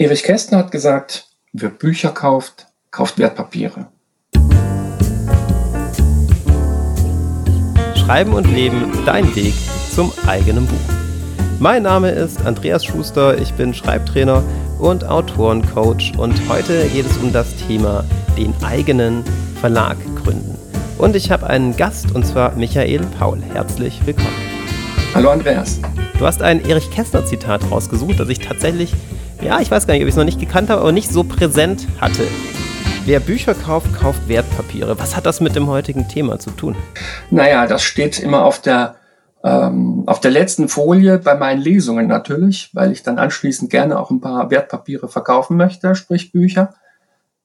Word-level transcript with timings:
Erich 0.00 0.22
Kästner 0.22 0.56
hat 0.56 0.72
gesagt, 0.72 1.26
wer 1.52 1.68
Bücher 1.68 2.08
kauft, 2.08 2.68
kauft 2.90 3.18
Wertpapiere. 3.18 3.88
Schreiben 7.94 8.32
und 8.32 8.46
Leben, 8.46 8.90
dein 9.04 9.36
Weg 9.36 9.52
zum 9.94 10.10
eigenen 10.26 10.66
Buch. 10.66 10.94
Mein 11.58 11.82
Name 11.82 12.12
ist 12.12 12.46
Andreas 12.46 12.82
Schuster, 12.82 13.36
ich 13.36 13.52
bin 13.52 13.74
Schreibtrainer 13.74 14.42
und 14.78 15.04
Autorencoach 15.04 16.14
und 16.16 16.48
heute 16.48 16.88
geht 16.88 17.04
es 17.04 17.18
um 17.18 17.30
das 17.34 17.54
Thema 17.56 18.02
den 18.38 18.54
eigenen 18.64 19.22
Verlag 19.60 19.98
gründen. 20.24 20.56
Und 20.96 21.14
ich 21.14 21.30
habe 21.30 21.46
einen 21.46 21.76
Gast 21.76 22.14
und 22.14 22.24
zwar 22.24 22.56
Michael 22.56 23.04
Paul. 23.18 23.42
Herzlich 23.52 24.00
willkommen. 24.06 24.32
Hallo 25.14 25.28
Andreas. 25.28 25.78
Du 26.18 26.24
hast 26.24 26.40
ein 26.40 26.64
Erich 26.66 26.90
Kästner 26.90 27.26
Zitat 27.26 27.70
rausgesucht, 27.70 28.18
das 28.18 28.30
ich 28.30 28.38
tatsächlich, 28.38 28.94
ja, 29.42 29.60
ich 29.60 29.70
weiß 29.70 29.86
gar 29.86 29.94
nicht, 29.94 30.02
ob 30.02 30.08
ich 30.08 30.14
es 30.14 30.18
noch 30.18 30.24
nicht 30.24 30.40
gekannt 30.40 30.70
habe, 30.70 30.82
aber 30.82 30.92
nicht 30.92 31.10
so 31.10 31.24
präsent 31.24 31.86
hatte. 32.00 32.26
Wer 33.06 33.20
Bücher 33.20 33.54
kauft, 33.54 33.94
kauft 33.94 34.28
Wertpapiere. 34.28 34.98
Was 34.98 35.16
hat 35.16 35.26
das 35.26 35.40
mit 35.40 35.56
dem 35.56 35.66
heutigen 35.68 36.08
Thema 36.08 36.38
zu 36.38 36.50
tun? 36.50 36.76
Naja, 37.30 37.66
das 37.66 37.82
steht 37.82 38.20
immer 38.20 38.44
auf 38.44 38.60
der, 38.60 38.96
ähm, 39.42 40.04
auf 40.06 40.20
der 40.20 40.30
letzten 40.30 40.68
Folie 40.68 41.18
bei 41.18 41.34
meinen 41.34 41.62
Lesungen 41.62 42.06
natürlich, 42.06 42.70
weil 42.74 42.92
ich 42.92 43.02
dann 43.02 43.18
anschließend 43.18 43.70
gerne 43.70 43.98
auch 43.98 44.10
ein 44.10 44.20
paar 44.20 44.50
Wertpapiere 44.50 45.08
verkaufen 45.08 45.56
möchte, 45.56 45.94
sprich 45.94 46.30
Bücher. 46.30 46.74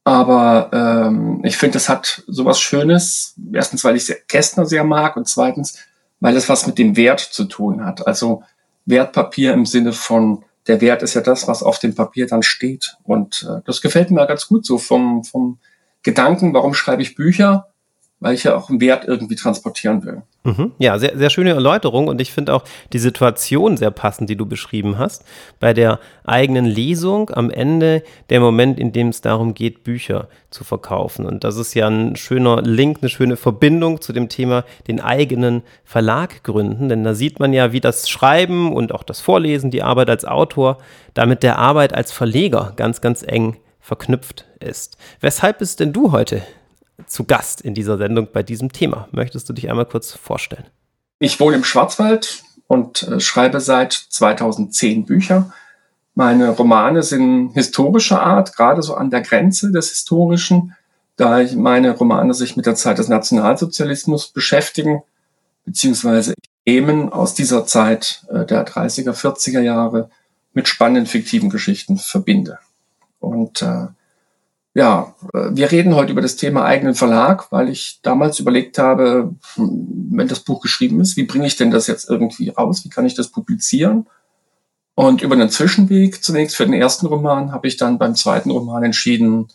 Aber 0.04 0.70
ähm, 0.72 1.42
ich 1.44 1.58
finde, 1.58 1.78
es 1.78 1.90
hat 1.90 2.24
sowas 2.28 2.60
Schönes. 2.60 3.36
Erstens, 3.54 3.84
weil 3.84 3.96
ich 3.96 4.14
Kästner 4.28 4.66
sehr 4.66 4.84
mag 4.84 5.16
und 5.18 5.28
zweitens, 5.28 5.80
weil 6.20 6.36
es 6.36 6.50
was 6.50 6.68
mit 6.68 6.78
dem 6.78 6.96
Wert 6.96 7.22
zu 7.22 7.46
tun 7.46 7.84
hat. 7.84 8.06
Also 8.06 8.44
Wertpapier 8.86 9.54
im 9.54 9.66
Sinne 9.66 9.94
von 9.94 10.44
der 10.68 10.82
Wert 10.82 11.04
ist 11.04 11.14
ja 11.14 11.22
das, 11.22 11.48
was 11.48 11.64
auf 11.64 11.80
dem 11.80 11.96
Papier 11.96 12.28
dann 12.28 12.44
steht. 12.44 12.98
Und 13.04 13.48
äh, 13.50 13.62
das 13.66 13.82
gefällt 13.82 14.12
mir 14.12 14.26
ganz 14.26 14.48
gut 14.48 14.66
so 14.66 14.78
vom, 14.78 15.24
vom 15.24 15.60
Gedanken, 16.04 16.54
warum 16.54 16.74
schreibe 16.74 17.02
ich 17.02 17.16
Bücher? 17.16 17.74
Weil 18.20 18.34
ich 18.34 18.46
ja 18.46 18.56
auch 18.56 18.70
einen 18.70 18.80
Wert 18.80 19.06
irgendwie 19.06 19.36
transportieren 19.36 20.04
will. 20.06 20.24
Mhm. 20.44 20.72
Ja, 20.78 20.98
sehr, 21.00 21.18
sehr 21.18 21.30
schöne 21.30 21.52
Erläuterung 21.52 22.08
und 22.08 22.22
ich 22.22 22.32
finde 22.32 22.54
auch 22.54 22.64
die 22.94 23.00
Situation 23.00 23.78
sehr 23.78 23.92
passend, 23.92 24.30
die 24.30 24.38
du 24.38 24.46
beschrieben 24.46 24.98
hast. 24.98 25.26
Bei 25.60 25.74
der 25.74 26.00
eigenen 26.24 26.66
Lesung 26.66 27.30
am 27.32 27.50
Ende 27.50 28.04
der 28.30 28.40
Moment, 28.40 28.80
in 28.80 28.94
dem 28.94 29.10
es 29.10 29.22
darum 29.22 29.54
geht, 29.54 29.84
Bücher 29.84 30.30
zu 30.50 30.64
verkaufen. 30.64 31.26
Und 31.26 31.44
das 31.44 31.58
ist 31.58 31.74
ja 31.74 31.88
ein 31.88 32.16
schöner 32.16 32.62
Link, 32.62 33.00
eine 33.02 33.10
schöne 33.10 33.36
Verbindung 33.38 34.00
zu 34.02 34.14
dem 34.14 34.30
Thema 34.30 34.64
den 34.88 35.02
eigenen 35.02 35.64
Verlag 35.84 36.44
gründen. 36.44 36.90
Denn 36.90 37.04
da 37.04 37.16
sieht 37.16 37.40
man 37.40 37.52
ja, 37.52 37.74
wie 37.74 37.82
das 37.82 38.10
Schreiben 38.10 38.74
und 38.74 38.94
auch 38.94 39.04
das 39.04 39.20
Vorlesen, 39.20 39.72
die 39.72 39.84
Arbeit 39.84 40.10
als 40.10 40.26
Autor, 40.26 40.78
damit 41.16 41.44
der 41.44 41.58
Arbeit 41.58 41.94
als 41.94 42.12
Verleger 42.12 42.74
ganz, 42.76 43.02
ganz 43.02 43.24
eng 43.24 43.58
verknüpft 43.80 44.46
ist. 44.60 44.98
Weshalb 45.20 45.60
bist 45.60 45.80
denn 45.80 45.92
du 45.92 46.12
heute 46.12 46.42
zu 47.08 47.24
Gast 47.24 47.62
in 47.62 47.74
dieser 47.74 47.98
Sendung 47.98 48.28
bei 48.32 48.44
diesem 48.44 48.72
Thema. 48.72 49.08
Möchtest 49.12 49.50
du 49.50 49.54
dich 49.54 49.70
einmal 49.70 49.86
kurz 49.86 50.12
vorstellen? 50.14 50.66
Ich 51.20 51.40
wohne 51.40 51.58
im 51.58 51.64
Schwarzwald 51.64 52.44
und 52.68 53.04
äh, 53.04 53.20
schreibe 53.20 53.60
seit 53.60 53.94
2010 53.94 55.06
Bücher. 55.06 55.54
Meine 56.14 56.50
Romane 56.50 57.04
sind 57.04 57.52
historischer 57.54 58.22
Art, 58.22 58.56
gerade 58.56 58.82
so 58.82 58.96
an 58.96 59.10
der 59.10 59.22
Grenze 59.22 59.72
des 59.72 59.90
Historischen, 59.90 60.74
da 61.18 61.42
meine 61.56 61.92
Romane 61.92 62.34
sich 62.34 62.56
mit 62.56 62.66
der 62.66 62.76
Zeit 62.76 62.98
des 62.98 63.08
Nationalsozialismus 63.08 64.30
beschäftigen, 64.30 65.04
beziehungsweise 65.66 66.34
Themen 66.66 67.12
aus 67.12 67.34
dieser 67.34 67.66
Zeit 67.66 68.26
äh, 68.30 68.46
der 68.46 68.66
30er, 68.66 69.12
40er 69.12 69.62
Jahre 69.62 70.10
mit 70.54 70.68
spannenden 70.68 71.06
fiktiven 71.06 71.50
Geschichten 71.50 71.98
verbinde. 71.98 72.60
Und 73.20 73.62
äh, 73.62 73.88
ja, 74.76 75.16
äh, 75.34 75.50
wir 75.52 75.72
reden 75.72 75.96
heute 75.96 76.12
über 76.12 76.22
das 76.22 76.36
Thema 76.36 76.66
eigenen 76.66 76.96
Verlag, 76.96 77.52
weil 77.52 77.70
ich 77.70 78.00
damals 78.04 78.40
überlegt 78.40 78.78
habe, 78.78 79.34
hm, 79.56 80.10
wenn 80.12 80.28
das 80.28 80.42
Buch 80.42 80.62
geschrieben 80.62 81.00
ist, 81.00 81.16
wie 81.16 81.24
bringe 81.24 81.48
ich 81.48 81.56
denn 81.56 81.72
das 81.72 81.88
jetzt 81.88 82.10
irgendwie 82.10 82.50
raus? 82.50 82.84
Wie 82.84 82.90
kann 82.90 83.06
ich 83.06 83.16
das 83.16 83.30
publizieren? 83.30 84.06
Und 84.94 85.22
über 85.22 85.36
einen 85.36 85.50
Zwischenweg 85.50 86.24
zunächst 86.24 86.58
für 86.58 86.66
den 86.66 86.74
ersten 86.74 87.08
Roman 87.08 87.54
habe 87.54 87.68
ich 87.68 87.78
dann 87.78 87.98
beim 87.98 88.16
zweiten 88.16 88.52
Roman 88.52 88.84
entschieden, 88.84 89.48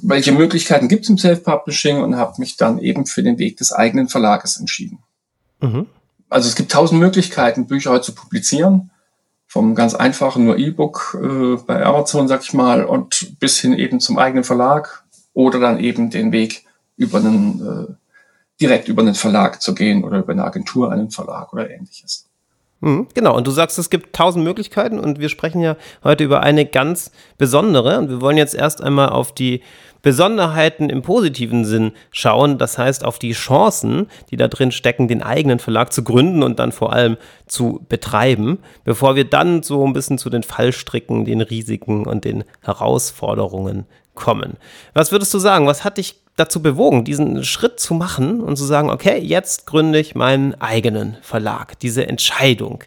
welche 0.00 0.32
Möglichkeiten 0.32 0.88
gibt 0.88 1.04
es 1.04 1.10
im 1.10 1.18
Self-Publishing 1.18 2.02
und 2.02 2.16
habe 2.16 2.34
mich 2.38 2.56
dann 2.56 2.78
eben 2.78 3.04
für 3.04 3.22
den 3.22 3.38
Weg 3.38 3.58
des 3.58 3.72
eigenen 3.72 4.08
Verlages 4.08 4.58
entschieden. 4.58 5.00
Mhm. 5.60 5.86
Also 6.30 6.48
es 6.48 6.56
gibt 6.56 6.72
tausend 6.72 6.98
Möglichkeiten, 6.98 7.66
Bücher 7.66 7.90
heute 7.90 8.06
zu 8.06 8.14
publizieren 8.14 8.90
vom 9.52 9.74
ganz 9.74 9.94
einfachen 9.94 10.46
nur 10.46 10.56
E-Book 10.56 11.18
äh, 11.22 11.62
bei 11.66 11.84
Amazon, 11.84 12.26
sag 12.26 12.42
ich 12.42 12.54
mal, 12.54 12.86
und 12.86 13.38
bis 13.38 13.60
hin 13.60 13.74
eben 13.74 14.00
zum 14.00 14.16
eigenen 14.16 14.44
Verlag 14.44 15.04
oder 15.34 15.60
dann 15.60 15.78
eben 15.78 16.08
den 16.08 16.32
Weg 16.32 16.64
über 16.96 17.18
einen 17.18 17.60
äh, 17.60 17.92
direkt 18.62 18.88
über 18.88 19.02
einen 19.02 19.14
Verlag 19.14 19.60
zu 19.60 19.74
gehen 19.74 20.04
oder 20.04 20.20
über 20.20 20.32
eine 20.32 20.44
Agentur 20.44 20.90
einen 20.90 21.10
Verlag 21.10 21.52
oder 21.52 21.70
ähnliches. 21.70 22.30
Mhm, 22.80 23.08
genau, 23.12 23.36
und 23.36 23.46
du 23.46 23.50
sagst, 23.50 23.78
es 23.78 23.90
gibt 23.90 24.16
tausend 24.16 24.42
Möglichkeiten 24.42 24.98
und 24.98 25.18
wir 25.20 25.28
sprechen 25.28 25.60
ja 25.60 25.76
heute 26.02 26.24
über 26.24 26.40
eine 26.40 26.64
ganz 26.64 27.10
besondere 27.36 27.98
und 27.98 28.08
wir 28.08 28.22
wollen 28.22 28.38
jetzt 28.38 28.54
erst 28.54 28.82
einmal 28.82 29.10
auf 29.10 29.34
die 29.34 29.60
Besonderheiten 30.02 30.90
im 30.90 31.02
positiven 31.02 31.64
Sinn 31.64 31.92
schauen, 32.10 32.58
das 32.58 32.76
heißt 32.76 33.04
auf 33.04 33.18
die 33.18 33.32
Chancen, 33.32 34.08
die 34.30 34.36
da 34.36 34.48
drin 34.48 34.72
stecken, 34.72 35.08
den 35.08 35.22
eigenen 35.22 35.60
Verlag 35.60 35.92
zu 35.92 36.02
gründen 36.02 36.42
und 36.42 36.58
dann 36.58 36.72
vor 36.72 36.92
allem 36.92 37.16
zu 37.46 37.84
betreiben, 37.88 38.58
bevor 38.84 39.14
wir 39.14 39.24
dann 39.24 39.62
so 39.62 39.86
ein 39.86 39.92
bisschen 39.92 40.18
zu 40.18 40.28
den 40.28 40.42
Fallstricken, 40.42 41.24
den 41.24 41.40
Risiken 41.40 42.06
und 42.06 42.24
den 42.24 42.44
Herausforderungen 42.62 43.86
kommen. 44.14 44.56
Was 44.92 45.12
würdest 45.12 45.32
du 45.32 45.38
sagen? 45.38 45.66
Was 45.66 45.84
hat 45.84 45.98
dich 45.98 46.22
dazu 46.36 46.62
bewogen, 46.62 47.04
diesen 47.04 47.44
Schritt 47.44 47.78
zu 47.78 47.94
machen 47.94 48.40
und 48.40 48.56
zu 48.56 48.64
sagen, 48.64 48.90
okay, 48.90 49.18
jetzt 49.18 49.66
gründe 49.66 49.98
ich 49.98 50.14
meinen 50.14 50.54
eigenen 50.60 51.16
Verlag. 51.20 51.78
Diese 51.80 52.06
Entscheidung, 52.06 52.84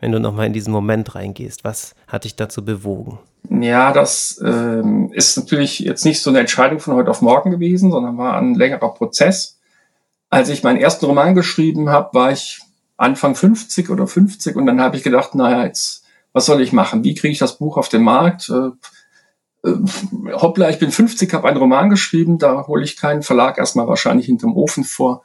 wenn 0.00 0.12
du 0.12 0.20
nochmal 0.20 0.46
in 0.46 0.52
diesen 0.52 0.72
Moment 0.72 1.14
reingehst, 1.14 1.64
was 1.64 1.94
hat 2.06 2.24
dich 2.24 2.36
dazu 2.36 2.64
bewogen? 2.64 3.18
Ja, 3.50 3.92
das 3.92 4.40
ähm, 4.44 5.12
ist 5.12 5.36
natürlich 5.36 5.78
jetzt 5.80 6.04
nicht 6.04 6.22
so 6.22 6.30
eine 6.30 6.40
Entscheidung 6.40 6.80
von 6.80 6.94
heute 6.94 7.10
auf 7.10 7.22
morgen 7.22 7.50
gewesen, 7.50 7.90
sondern 7.90 8.18
war 8.18 8.36
ein 8.36 8.54
längerer 8.54 8.92
Prozess. 8.94 9.58
Als 10.30 10.48
ich 10.48 10.62
meinen 10.62 10.78
ersten 10.78 11.06
Roman 11.06 11.34
geschrieben 11.34 11.88
habe, 11.90 12.14
war 12.14 12.32
ich 12.32 12.60
Anfang 12.96 13.34
50 13.34 13.90
oder 13.90 14.06
50 14.06 14.56
und 14.56 14.66
dann 14.66 14.80
habe 14.80 14.96
ich 14.96 15.02
gedacht, 15.02 15.34
naja, 15.34 15.64
jetzt, 15.64 16.04
was 16.32 16.46
soll 16.46 16.60
ich 16.60 16.72
machen? 16.72 17.04
Wie 17.04 17.14
kriege 17.14 17.32
ich 17.32 17.38
das 17.38 17.58
Buch 17.58 17.76
auf 17.76 17.88
den 17.88 18.02
Markt? 18.02 18.48
Äh, 18.48 19.68
äh, 19.68 20.32
hoppla, 20.32 20.70
ich 20.70 20.78
bin 20.78 20.90
50, 20.90 21.32
habe 21.34 21.48
einen 21.48 21.58
Roman 21.58 21.90
geschrieben, 21.90 22.38
da 22.38 22.66
hole 22.66 22.84
ich 22.84 22.96
keinen 22.96 23.22
Verlag 23.22 23.58
erstmal 23.58 23.86
wahrscheinlich 23.86 24.26
hinterm 24.26 24.56
Ofen 24.56 24.84
vor. 24.84 25.24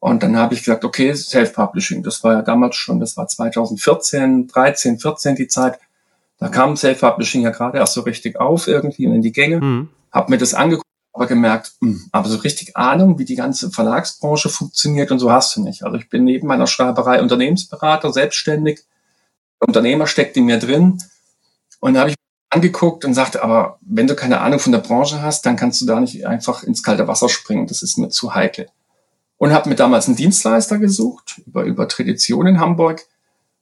Und 0.00 0.22
dann 0.22 0.36
habe 0.36 0.54
ich 0.54 0.60
gesagt, 0.60 0.84
okay, 0.84 1.12
Self-Publishing, 1.12 2.02
das 2.02 2.22
war 2.22 2.34
ja 2.34 2.42
damals 2.42 2.76
schon, 2.76 3.00
das 3.00 3.16
war 3.16 3.26
2014, 3.26 4.46
13, 4.46 4.98
14 4.98 5.34
die 5.34 5.48
Zeit 5.48 5.80
da 6.38 6.48
kam 6.48 6.76
Self-Publishing 6.76 7.42
ja 7.42 7.50
gerade 7.50 7.78
erst 7.78 7.94
so 7.94 8.02
richtig 8.02 8.38
auf 8.38 8.68
irgendwie 8.68 9.06
und 9.06 9.14
in 9.14 9.22
die 9.22 9.32
Gänge. 9.32 9.60
Mhm. 9.60 9.88
Hab 10.12 10.30
mir 10.30 10.38
das 10.38 10.54
angeguckt, 10.54 10.86
aber 11.12 11.26
gemerkt, 11.26 11.72
mh, 11.80 11.90
hm, 11.90 12.08
aber 12.12 12.28
so 12.28 12.38
richtig 12.38 12.76
Ahnung, 12.76 13.18
wie 13.18 13.24
die 13.24 13.34
ganze 13.34 13.70
Verlagsbranche 13.70 14.48
funktioniert 14.48 15.10
und 15.10 15.18
so 15.18 15.32
hast 15.32 15.56
du 15.56 15.62
nicht. 15.62 15.82
Also 15.82 15.96
ich 15.96 16.08
bin 16.08 16.24
neben 16.24 16.46
meiner 16.46 16.68
Schreiberei 16.68 17.20
Unternehmensberater, 17.20 18.12
selbstständig. 18.12 18.84
Unternehmer 19.58 20.06
steckt 20.06 20.36
in 20.36 20.44
mir 20.44 20.58
drin. 20.58 21.02
Und 21.80 21.94
da 21.94 22.00
habe 22.00 22.10
ich 22.10 22.16
angeguckt 22.50 23.04
und 23.04 23.14
sagte, 23.14 23.42
aber 23.42 23.78
wenn 23.80 24.06
du 24.06 24.14
keine 24.14 24.40
Ahnung 24.40 24.60
von 24.60 24.72
der 24.72 24.78
Branche 24.78 25.20
hast, 25.20 25.44
dann 25.44 25.56
kannst 25.56 25.80
du 25.80 25.86
da 25.86 25.98
nicht 25.98 26.24
einfach 26.26 26.62
ins 26.62 26.84
kalte 26.84 27.08
Wasser 27.08 27.28
springen. 27.28 27.66
Das 27.66 27.82
ist 27.82 27.98
mir 27.98 28.10
zu 28.10 28.34
heikel. 28.34 28.68
Und 29.38 29.52
habe 29.52 29.68
mir 29.68 29.74
damals 29.74 30.06
einen 30.06 30.16
Dienstleister 30.16 30.78
gesucht 30.78 31.42
über, 31.46 31.64
über 31.64 31.88
Tradition 31.88 32.46
in 32.46 32.60
Hamburg 32.60 33.04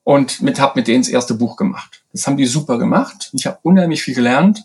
und 0.06 0.40
mit 0.40 0.60
habe 0.60 0.78
mit 0.78 0.86
denen 0.86 1.02
das 1.02 1.08
erste 1.08 1.34
Buch 1.34 1.56
gemacht. 1.56 2.04
Das 2.12 2.28
haben 2.28 2.36
die 2.36 2.46
super 2.46 2.78
gemacht. 2.78 3.32
Ich 3.32 3.44
habe 3.44 3.58
unheimlich 3.62 4.04
viel 4.04 4.14
gelernt, 4.14 4.62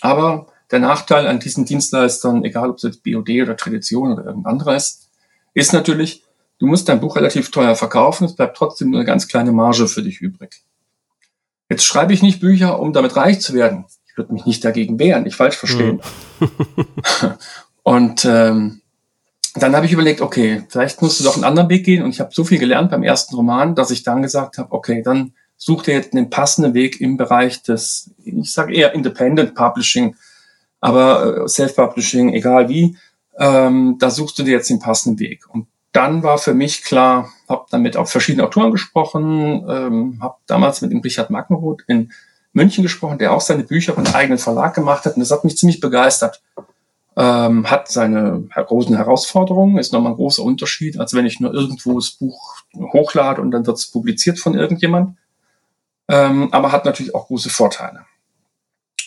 aber 0.00 0.46
der 0.70 0.78
Nachteil 0.78 1.26
an 1.26 1.40
diesen 1.40 1.66
Dienstleistern, 1.66 2.42
egal 2.42 2.70
ob 2.70 2.78
es 2.78 2.84
jetzt 2.84 3.02
BOD 3.02 3.28
oder 3.42 3.54
Tradition 3.54 4.14
oder 4.14 4.24
irgendein 4.24 4.50
anderer 4.50 4.76
ist, 4.76 5.10
ist 5.52 5.74
natürlich, 5.74 6.24
du 6.58 6.66
musst 6.66 6.88
dein 6.88 7.00
Buch 7.00 7.16
relativ 7.16 7.50
teuer 7.50 7.74
verkaufen, 7.74 8.24
es 8.24 8.34
bleibt 8.34 8.56
trotzdem 8.56 8.88
nur 8.88 9.00
eine 9.00 9.06
ganz 9.06 9.28
kleine 9.28 9.52
Marge 9.52 9.88
für 9.88 10.02
dich 10.02 10.22
übrig. 10.22 10.62
Jetzt 11.68 11.84
schreibe 11.84 12.14
ich 12.14 12.22
nicht 12.22 12.40
Bücher, 12.40 12.80
um 12.80 12.94
damit 12.94 13.14
reich 13.14 13.42
zu 13.42 13.52
werden. 13.52 13.84
Ich 14.06 14.16
würde 14.16 14.32
mich 14.32 14.46
nicht 14.46 14.64
dagegen 14.64 14.98
wehren, 14.98 15.24
nicht 15.24 15.36
falsch 15.36 15.56
verstehen. 15.56 16.00
Mhm. 16.40 16.48
und 17.82 18.24
ähm, 18.24 18.80
dann 19.54 19.74
habe 19.74 19.86
ich 19.86 19.92
überlegt, 19.92 20.20
okay, 20.20 20.62
vielleicht 20.68 21.00
musst 21.02 21.20
du 21.20 21.24
doch 21.24 21.34
einen 21.34 21.44
anderen 21.44 21.68
Weg 21.68 21.84
gehen. 21.84 22.02
Und 22.02 22.10
ich 22.10 22.20
habe 22.20 22.30
so 22.32 22.44
viel 22.44 22.58
gelernt 22.58 22.90
beim 22.90 23.02
ersten 23.02 23.34
Roman, 23.34 23.74
dass 23.74 23.90
ich 23.90 24.02
dann 24.02 24.22
gesagt 24.22 24.58
habe, 24.58 24.72
okay, 24.72 25.02
dann 25.02 25.32
such 25.56 25.82
dir 25.82 25.94
jetzt 25.94 26.12
einen 26.12 26.30
passenden 26.30 26.74
Weg 26.74 27.00
im 27.00 27.16
Bereich 27.16 27.62
des, 27.62 28.10
ich 28.24 28.52
sage 28.52 28.74
eher 28.74 28.94
Independent 28.94 29.54
Publishing, 29.54 30.14
aber 30.80 31.44
äh, 31.44 31.48
Self-Publishing, 31.48 32.32
egal 32.32 32.68
wie, 32.68 32.96
ähm, 33.38 33.96
da 33.98 34.10
suchst 34.10 34.38
du 34.38 34.44
dir 34.44 34.52
jetzt 34.52 34.70
den 34.70 34.78
passenden 34.78 35.18
Weg. 35.18 35.44
Und 35.52 35.66
dann 35.92 36.22
war 36.22 36.38
für 36.38 36.54
mich 36.54 36.84
klar, 36.84 37.30
habe 37.48 37.66
damit 37.70 37.96
auch 37.96 38.06
verschiedene 38.06 38.44
Autoren 38.44 38.70
gesprochen, 38.70 39.64
ähm, 39.68 40.18
habe 40.20 40.36
damals 40.46 40.80
mit 40.80 40.92
dem 40.92 41.00
Richard 41.00 41.30
Magneroth 41.30 41.82
in 41.88 42.12
München 42.52 42.82
gesprochen, 42.82 43.18
der 43.18 43.32
auch 43.32 43.40
seine 43.40 43.64
Bücher 43.64 43.96
einen 43.96 44.14
eigenen 44.14 44.38
Verlag 44.38 44.74
gemacht 44.74 45.04
hat. 45.06 45.14
Und 45.14 45.20
das 45.20 45.30
hat 45.30 45.44
mich 45.44 45.56
ziemlich 45.56 45.80
begeistert. 45.80 46.42
Ähm, 47.20 47.68
hat 47.68 47.88
seine 47.88 48.44
großen 48.54 48.96
Herausforderungen, 48.96 49.78
ist 49.78 49.92
nochmal 49.92 50.12
ein 50.12 50.16
großer 50.16 50.44
Unterschied, 50.44 51.00
als 51.00 51.14
wenn 51.14 51.26
ich 51.26 51.40
nur 51.40 51.52
irgendwo 51.52 51.98
das 51.98 52.12
Buch 52.12 52.58
hochlade 52.76 53.42
und 53.42 53.50
dann 53.50 53.66
wird 53.66 53.76
es 53.76 53.90
publiziert 53.90 54.38
von 54.38 54.54
irgendjemand. 54.54 55.16
Ähm, 56.06 56.48
aber 56.52 56.70
hat 56.70 56.84
natürlich 56.84 57.16
auch 57.16 57.26
große 57.26 57.50
Vorteile. 57.50 58.04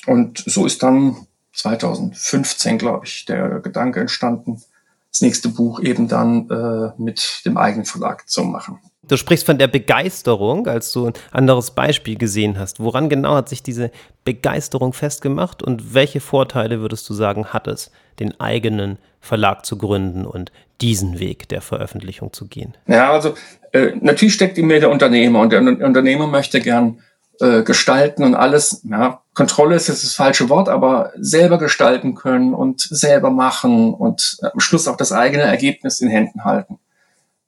Und 0.08 0.44
so 0.46 0.66
ist 0.66 0.84
dann 0.84 1.26
2015, 1.54 2.78
glaube 2.78 3.06
ich, 3.06 3.26
der 3.26 3.60
Gedanke 3.60 4.02
entstanden, 4.02 4.62
das 5.10 5.22
nächste 5.22 5.50
Buch 5.50 5.80
eben 5.82 6.08
dann 6.08 6.50
äh, 6.50 6.92
mit 7.02 7.42
dem 7.46 7.58
eigenen 7.58 7.86
Verlag 7.86 8.28
zu 8.28 8.44
machen. 8.44 8.80
Du 9.08 9.18
sprichst 9.18 9.48
von 9.48 9.58
der 9.58 9.68
Begeisterung, 9.68 10.68
als 10.68 10.92
du 10.92 11.08
ein 11.08 11.14
anderes 11.32 11.72
Beispiel 11.72 12.18
gesehen 12.18 12.60
hast. 12.60 12.80
Woran 12.80 13.10
genau 13.10 13.36
hat 13.36 13.50
sich 13.50 13.64
diese 13.64 13.92
Begeisterung 14.24 14.94
festgemacht 14.94 15.64
und 15.64 15.96
welche 15.96 16.20
Vorteile 16.20 16.82
würdest 16.82 17.10
du 17.10 17.14
sagen, 17.14 17.48
hat 17.48 17.68
es, 17.68 17.92
den 18.20 18.40
eigenen 18.40 19.00
Verlag 19.20 19.66
zu 19.66 19.78
gründen 19.78 20.26
und 20.26 20.52
diesen 20.82 21.20
Weg 21.20 21.50
der 21.50 21.62
Veröffentlichung 21.62 22.32
zu 22.32 22.48
gehen? 22.48 22.78
Ja, 22.88 23.12
also 23.12 23.34
äh, 23.72 23.94
natürlich 24.00 24.36
steckt 24.36 24.60
in 24.60 24.68
mir 24.68 24.80
der 24.80 24.92
Unternehmer 24.92 25.40
und 25.40 25.52
der 25.52 25.62
Unternehmer 25.62 26.28
möchte 26.28 26.62
gern 26.62 27.00
äh, 27.40 27.64
gestalten 27.64 28.24
und 28.24 28.36
alles, 28.36 28.82
ja, 28.84 29.22
Kontrolle 29.34 29.76
ist 29.76 29.88
jetzt 29.88 30.04
das 30.04 30.14
falsche 30.14 30.48
Wort, 30.50 30.70
aber 30.70 31.12
selber 31.18 31.58
gestalten 31.58 32.14
können 32.14 32.54
und 32.54 32.82
selber 32.82 33.32
machen 33.32 33.96
und 33.96 34.38
am 34.42 34.60
Schluss 34.60 34.88
auch 34.88 34.98
das 34.98 35.12
eigene 35.12 35.44
Ergebnis 35.44 36.02
in 36.02 36.10
Händen 36.10 36.44
halten. 36.44 36.78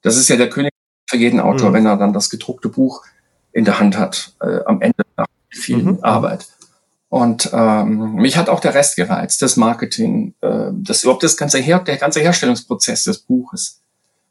Das 0.02 0.16
ist 0.16 0.28
ja 0.28 0.36
der 0.36 0.50
König 0.50 0.73
für 1.14 1.20
jeden 1.20 1.38
Autor, 1.38 1.70
mhm. 1.70 1.74
wenn 1.74 1.86
er 1.86 1.96
dann 1.96 2.12
das 2.12 2.28
gedruckte 2.28 2.68
Buch 2.68 3.02
in 3.52 3.64
der 3.64 3.78
Hand 3.78 3.96
hat, 3.96 4.32
äh, 4.40 4.58
am 4.66 4.80
Ende 4.82 5.02
nach 5.16 5.26
viel 5.48 5.76
mhm. 5.76 5.98
Arbeit. 6.02 6.48
Und 7.08 7.48
ähm, 7.52 8.14
mich 8.16 8.36
hat 8.36 8.48
auch 8.48 8.58
der 8.58 8.74
Rest 8.74 8.96
gereizt, 8.96 9.40
das 9.40 9.56
Marketing, 9.56 10.34
äh, 10.40 10.70
das 10.72 11.04
überhaupt 11.04 11.22
das 11.22 11.36
ganze 11.36 11.58
Her 11.58 11.78
der 11.78 11.98
ganze 11.98 12.20
Herstellungsprozess 12.20 13.04
des 13.04 13.18
Buches 13.20 13.80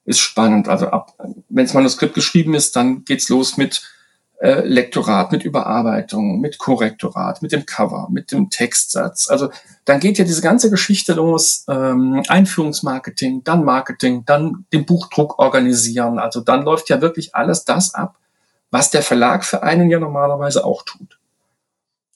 ist 0.03 0.19
spannend. 0.19 0.67
Also 0.67 0.87
ab, 0.87 1.13
wenn 1.47 1.65
das 1.65 1.73
Manuskript 1.73 2.13
geschrieben 2.13 2.53
ist, 2.53 2.75
dann 2.75 3.05
geht's 3.05 3.29
los 3.29 3.55
mit 3.55 3.81
äh, 4.43 4.59
Lektorat, 4.67 5.31
mit 5.31 5.45
Überarbeitung, 5.45 6.41
mit 6.41 6.57
Korrektorat, 6.57 7.41
mit 7.41 7.53
dem 7.53 7.65
Cover, 7.65 8.09
mit 8.11 8.33
dem 8.33 8.49
Textsatz. 8.49 9.29
Also 9.29 9.49
dann 9.85 10.01
geht 10.01 10.17
ja 10.17 10.25
diese 10.25 10.41
ganze 10.41 10.69
Geschichte 10.69 11.13
los, 11.13 11.63
ähm, 11.69 12.21
Einführungsmarketing, 12.27 13.45
dann 13.45 13.63
Marketing, 13.63 14.25
dann 14.25 14.65
den 14.73 14.85
Buchdruck 14.85 15.39
organisieren. 15.39 16.19
Also 16.19 16.41
dann 16.41 16.63
läuft 16.63 16.89
ja 16.89 16.99
wirklich 16.99 17.33
alles 17.33 17.63
das 17.63 17.93
ab, 17.93 18.17
was 18.69 18.89
der 18.89 19.01
Verlag 19.01 19.45
für 19.45 19.63
einen 19.63 19.89
ja 19.89 19.97
normalerweise 19.97 20.65
auch 20.65 20.83
tut. 20.83 21.19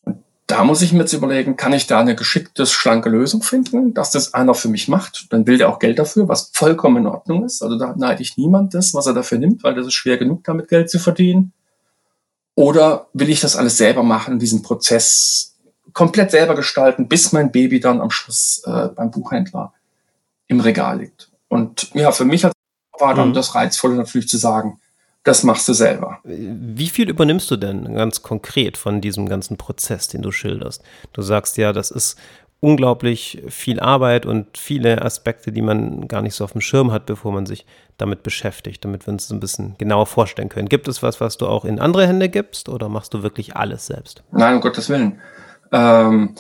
Und 0.04 0.18
da 0.48 0.66
muss 0.66 0.82
ich 0.82 0.92
mir 0.92 1.00
jetzt 1.00 1.14
überlegen, 1.14 1.56
kann 1.56 1.72
ich 1.72 1.88
da 1.88 2.02
eine 2.02 2.18
geschickte, 2.18 2.66
schlanke 2.66 3.08
Lösung 3.08 3.42
finden, 3.42 3.94
dass 3.94 4.12
das 4.12 4.34
einer 4.34 4.54
für 4.54 4.68
mich 4.68 4.90
macht? 4.90 5.28
Dann 5.30 5.48
will 5.48 5.60
der 5.60 5.70
auch 5.70 5.80
Geld 5.80 5.98
dafür, 5.98 6.28
was 6.28 6.52
vollkommen 6.54 7.04
in 7.04 7.08
Ordnung 7.08 7.46
ist. 7.46 7.62
Also 7.62 7.80
da 7.80 7.96
neide 7.98 8.22
ich 8.22 8.36
niemand 8.36 8.74
das, 8.74 8.94
was 8.94 9.08
er 9.08 9.14
dafür 9.14 9.38
nimmt, 9.38 9.64
weil 9.64 9.76
das 9.76 9.88
ist 9.88 9.94
schwer 9.94 10.18
genug, 10.18 10.44
damit 10.44 10.68
Geld 10.68 10.90
zu 10.90 11.00
verdienen. 11.00 11.54
Oder 12.58 13.08
will 13.14 13.30
ich 13.30 13.40
das 13.40 13.56
alles 13.56 13.78
selber 13.78 14.02
machen, 14.02 14.40
diesen 14.40 14.64
Prozess 14.64 15.56
komplett 15.94 16.32
selber 16.32 16.56
gestalten, 16.56 17.08
bis 17.08 17.32
mein 17.32 17.52
Baby 17.52 17.80
dann 17.80 18.02
am 18.02 18.10
Schluss 18.10 18.64
äh, 18.66 18.88
beim 18.88 19.12
Buchhändler 19.12 19.74
im 20.48 20.60
Regal 20.60 21.00
liegt. 21.00 21.30
Und 21.50 21.94
ja, 21.94 22.12
für 22.12 22.26
mich 22.26 22.44
war 22.44 23.14
dann 23.14 23.30
mhm. 23.30 23.34
das 23.34 23.54
Reizvolle 23.54 23.94
natürlich 23.94 24.28
zu 24.28 24.38
sagen, 24.38 24.80
das 25.24 25.44
machst 25.44 25.68
du 25.68 25.74
selber. 25.74 26.18
Wie 26.24 26.90
viel 26.90 27.10
übernimmst 27.10 27.52
du 27.52 27.58
denn 27.58 27.94
ganz 27.94 28.24
konkret 28.24 28.76
von 28.76 29.02
diesem 29.02 29.30
ganzen 29.30 29.58
Prozess, 29.58 30.08
den 30.08 30.24
du 30.24 30.32
schilderst? 30.32 30.82
Du 31.14 31.22
sagst 31.22 31.58
ja, 31.58 31.74
das 31.74 31.92
ist 31.92 32.18
unglaublich 32.60 33.44
viel 33.48 33.80
Arbeit 33.80 34.26
und 34.26 34.58
viele 34.58 35.02
Aspekte, 35.02 35.52
die 35.52 35.62
man 35.62 36.08
gar 36.08 36.22
nicht 36.22 36.34
so 36.34 36.44
auf 36.44 36.54
dem 36.54 36.62
Schirm 36.62 36.92
hat, 36.92 37.06
bevor 37.06 37.32
man 37.32 37.46
sich 37.46 37.66
damit 37.98 38.24
beschäftigt, 38.24 38.84
damit 38.84 39.06
wir 39.08 39.14
uns 39.14 39.28
das 39.28 39.32
ein 39.32 39.40
bisschen 39.40 39.76
genauer 39.78 40.08
vorstellen 40.08 40.50
können. 40.50 40.70
Gibt 40.70 40.88
es 40.88 41.04
was, 41.04 41.22
was 41.22 41.38
du 41.38 41.48
auch 41.48 41.66
in 41.66 41.80
andere 41.80 42.08
Hände 42.08 42.30
gibst 42.30 42.70
oder 42.70 42.90
machst 42.90 43.14
du 43.14 43.24
wirklich 43.24 43.56
alles 43.56 43.86
selbst? 43.86 44.24
Nein, 44.32 44.56
um 44.56 44.62
Gottes 44.62 44.90
Willen. 44.90 45.20
Ähm, 45.72 46.36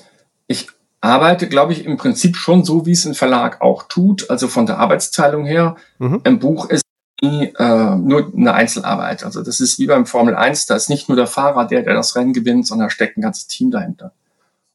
ich 0.47 0.69
arbeite, 1.01 1.47
glaube 1.47 1.73
ich, 1.73 1.85
im 1.85 1.97
Prinzip 1.97 2.35
schon 2.35 2.63
so, 2.63 2.85
wie 2.85 2.91
es 2.93 3.05
ein 3.05 3.13
Verlag 3.13 3.61
auch 3.61 3.83
tut, 3.83 4.29
also 4.29 4.47
von 4.47 4.65
der 4.65 4.79
Arbeitsteilung 4.79 5.45
her. 5.45 5.75
Mhm. 5.99 6.21
Ein 6.23 6.39
Buch 6.39 6.69
ist 6.69 6.83
nie 7.21 7.53
äh, 7.57 7.95
nur 7.95 8.31
eine 8.35 8.53
Einzelarbeit. 8.53 9.23
Also 9.23 9.43
das 9.43 9.59
ist 9.59 9.79
wie 9.79 9.87
beim 9.87 10.05
Formel 10.05 10.35
1, 10.35 10.65
da 10.65 10.75
ist 10.75 10.89
nicht 10.89 11.09
nur 11.09 11.15
der 11.15 11.27
Fahrer 11.27 11.65
der, 11.65 11.83
der 11.83 11.93
das 11.93 12.15
Rennen 12.15 12.33
gewinnt, 12.33 12.67
sondern 12.67 12.87
da 12.87 12.91
steckt 12.91 13.17
ein 13.17 13.21
ganzes 13.21 13.47
Team 13.47 13.71
dahinter. 13.71 14.13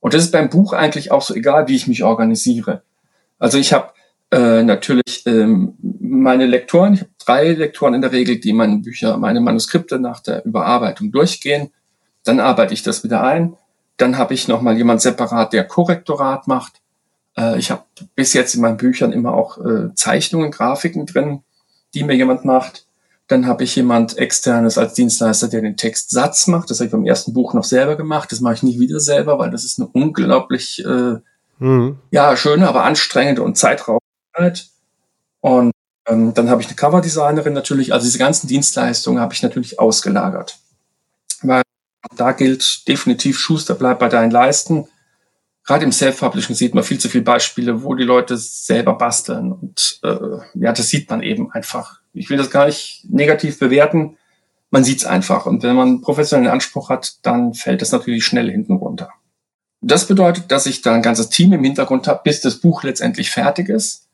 Und 0.03 0.15
das 0.15 0.25
ist 0.25 0.33
beim 0.33 0.51
Buch 0.51 0.73
eigentlich 0.73 1.13
auch 1.13 1.23
so 1.23 1.33
egal, 1.33 1.69
wie 1.69 1.77
ich 1.77 1.87
mich 1.87 2.03
organisiere. 2.03 2.83
Also 3.39 3.57
ich 3.57 3.73
habe 3.73 3.93
äh, 4.33 4.65
natürlich 4.65 5.23
ähm, 5.27 5.75
meine 5.81 6.47
Lektoren, 6.47 6.95
ich 6.95 7.01
habe 7.03 7.11
drei 7.25 7.53
Lektoren 7.53 7.95
in 7.95 8.01
der 8.01 8.11
Regel, 8.11 8.41
die 8.41 8.53
meine 8.53 8.79
Bücher, 8.79 9.17
meine 9.17 9.41
Manuskripte 9.41 10.01
nach 10.01 10.19
der 10.19 10.45
Überarbeitung 10.45 11.13
durchgehen. 11.13 11.71
Dann 12.25 12.41
arbeite 12.41 12.75
ich 12.75 12.83
das 12.83 13.05
wieder 13.05 13.23
ein. 13.23 13.57
Dann 13.97 14.19
habe 14.19 14.35
ich 14.35 14.49
nochmal 14.49 14.77
jemand 14.77 15.03
separat, 15.03 15.53
der 15.53 15.69
Korrektorat 15.69 16.49
macht. 16.49 16.81
Äh, 17.37 17.61
ich 17.61 17.71
habe 17.71 17.85
bis 18.17 18.33
jetzt 18.33 18.57
in 18.57 18.61
meinen 18.61 18.79
Büchern 18.79 19.13
immer 19.13 19.35
auch 19.35 19.59
äh, 19.59 19.95
Zeichnungen, 19.95 20.51
Grafiken 20.51 21.07
drin, 21.07 21.45
die 21.95 22.03
mir 22.03 22.17
jemand 22.17 22.45
macht. 22.45 22.87
Dann 23.33 23.47
habe 23.47 23.65
ich 23.65 23.75
jemand 23.77 24.19
externes 24.19 24.77
als 24.77 24.93
Dienstleister, 24.93 25.49
der 25.49 25.63
den 25.63 25.79
Textsatz 25.79 26.49
macht. 26.49 26.69
Das 26.69 26.81
habe 26.81 26.87
ich 26.89 26.93
beim 26.93 27.07
ersten 27.07 27.33
Buch 27.33 27.55
noch 27.55 27.65
selber 27.65 27.97
gemacht. 27.97 28.31
Das 28.31 28.41
mache 28.41 28.53
ich 28.53 28.63
nie 28.63 28.79
wieder 28.79 29.01
selber, 29.01 29.39
weil 29.39 29.51
das 29.51 29.65
ist 29.65 29.79
eine 29.79 29.89
unglaublich 29.89 30.85
äh, 30.85 31.15
mhm. 31.59 31.97
ja 32.11 32.37
schöne, 32.37 32.69
aber 32.69 32.85
anstrengende 32.85 33.43
und 33.43 33.57
zeitraubende 33.57 34.05
Arbeit. 34.35 34.67
Und 35.41 35.73
ähm, 36.07 36.35
dann 36.35 36.51
habe 36.51 36.61
ich 36.61 36.67
eine 36.67 36.77
Coverdesignerin 36.77 37.55
natürlich. 37.55 37.95
Also 37.95 38.05
diese 38.05 38.19
ganzen 38.19 38.49
Dienstleistungen 38.49 39.19
habe 39.19 39.33
ich 39.33 39.43
natürlich 39.43 39.81
ausgelagert, 39.81 40.59
weil 41.41 41.63
da 42.15 42.33
gilt 42.33 42.87
definitiv 42.87 43.39
Schuster 43.39 43.75
bleibt 43.75 44.01
bei 44.01 44.11
deinen 44.11 44.31
Leisten. 44.31 44.89
Gerade 45.65 45.87
im 45.87 45.93
Self-Publishing 45.93 46.55
sieht 46.55 46.75
man 46.75 46.85
viel 46.85 46.99
zu 46.99 47.09
viele 47.09 47.25
Beispiele, 47.25 47.83
wo 47.83 47.95
die 47.95 48.05
Leute 48.05 48.37
selber 48.37 48.93
basteln 48.93 49.53
und 49.53 50.01
äh, 50.03 50.39
ja, 50.53 50.75
das 50.75 50.89
sieht 50.89 51.09
man 51.09 51.23
eben 51.23 51.51
einfach 51.51 52.02
ich 52.13 52.31
will 52.31 52.37
das 52.37 52.51
gar 52.51 52.67
nicht 52.67 53.05
negativ 53.09 53.59
bewerten. 53.59 54.17
Man 54.71 54.85
sieht 54.85 54.99
es 54.99 55.05
einfach. 55.05 55.47
Und 55.47 55.63
wenn 55.63 55.77
man 55.77 56.01
professionellen 56.01 56.53
Anspruch 56.53 56.89
hat, 56.89 57.17
dann 57.23 57.55
fällt 57.55 57.83
das 57.83 57.93
natürlich 57.93 58.25
schnell 58.25 58.51
hinten 58.51 58.77
runter. 58.77 59.11
Das 59.81 60.07
bedeutet, 60.07 60.51
dass 60.53 60.67
ich 60.67 60.83
da 60.83 60.95
ein 60.95 61.03
ganzes 61.03 61.29
Team 61.29 61.53
im 61.53 61.65
Hintergrund 61.65 62.07
habe, 62.07 62.21
bis 62.25 62.41
das 62.41 62.61
Buch 62.61 62.85
letztendlich 62.85 63.31
fertig 63.31 63.69
ist. 63.69 64.09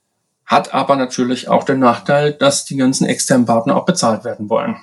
Hat 0.47 0.73
aber 0.73 0.97
natürlich 0.97 1.49
auch 1.49 1.64
den 1.64 1.78
Nachteil, 1.78 2.33
dass 2.33 2.64
die 2.64 2.76
ganzen 2.76 3.07
externen 3.07 3.45
Partner 3.45 3.76
auch 3.76 3.85
bezahlt 3.85 4.25
werden 4.25 4.49
wollen. 4.49 4.76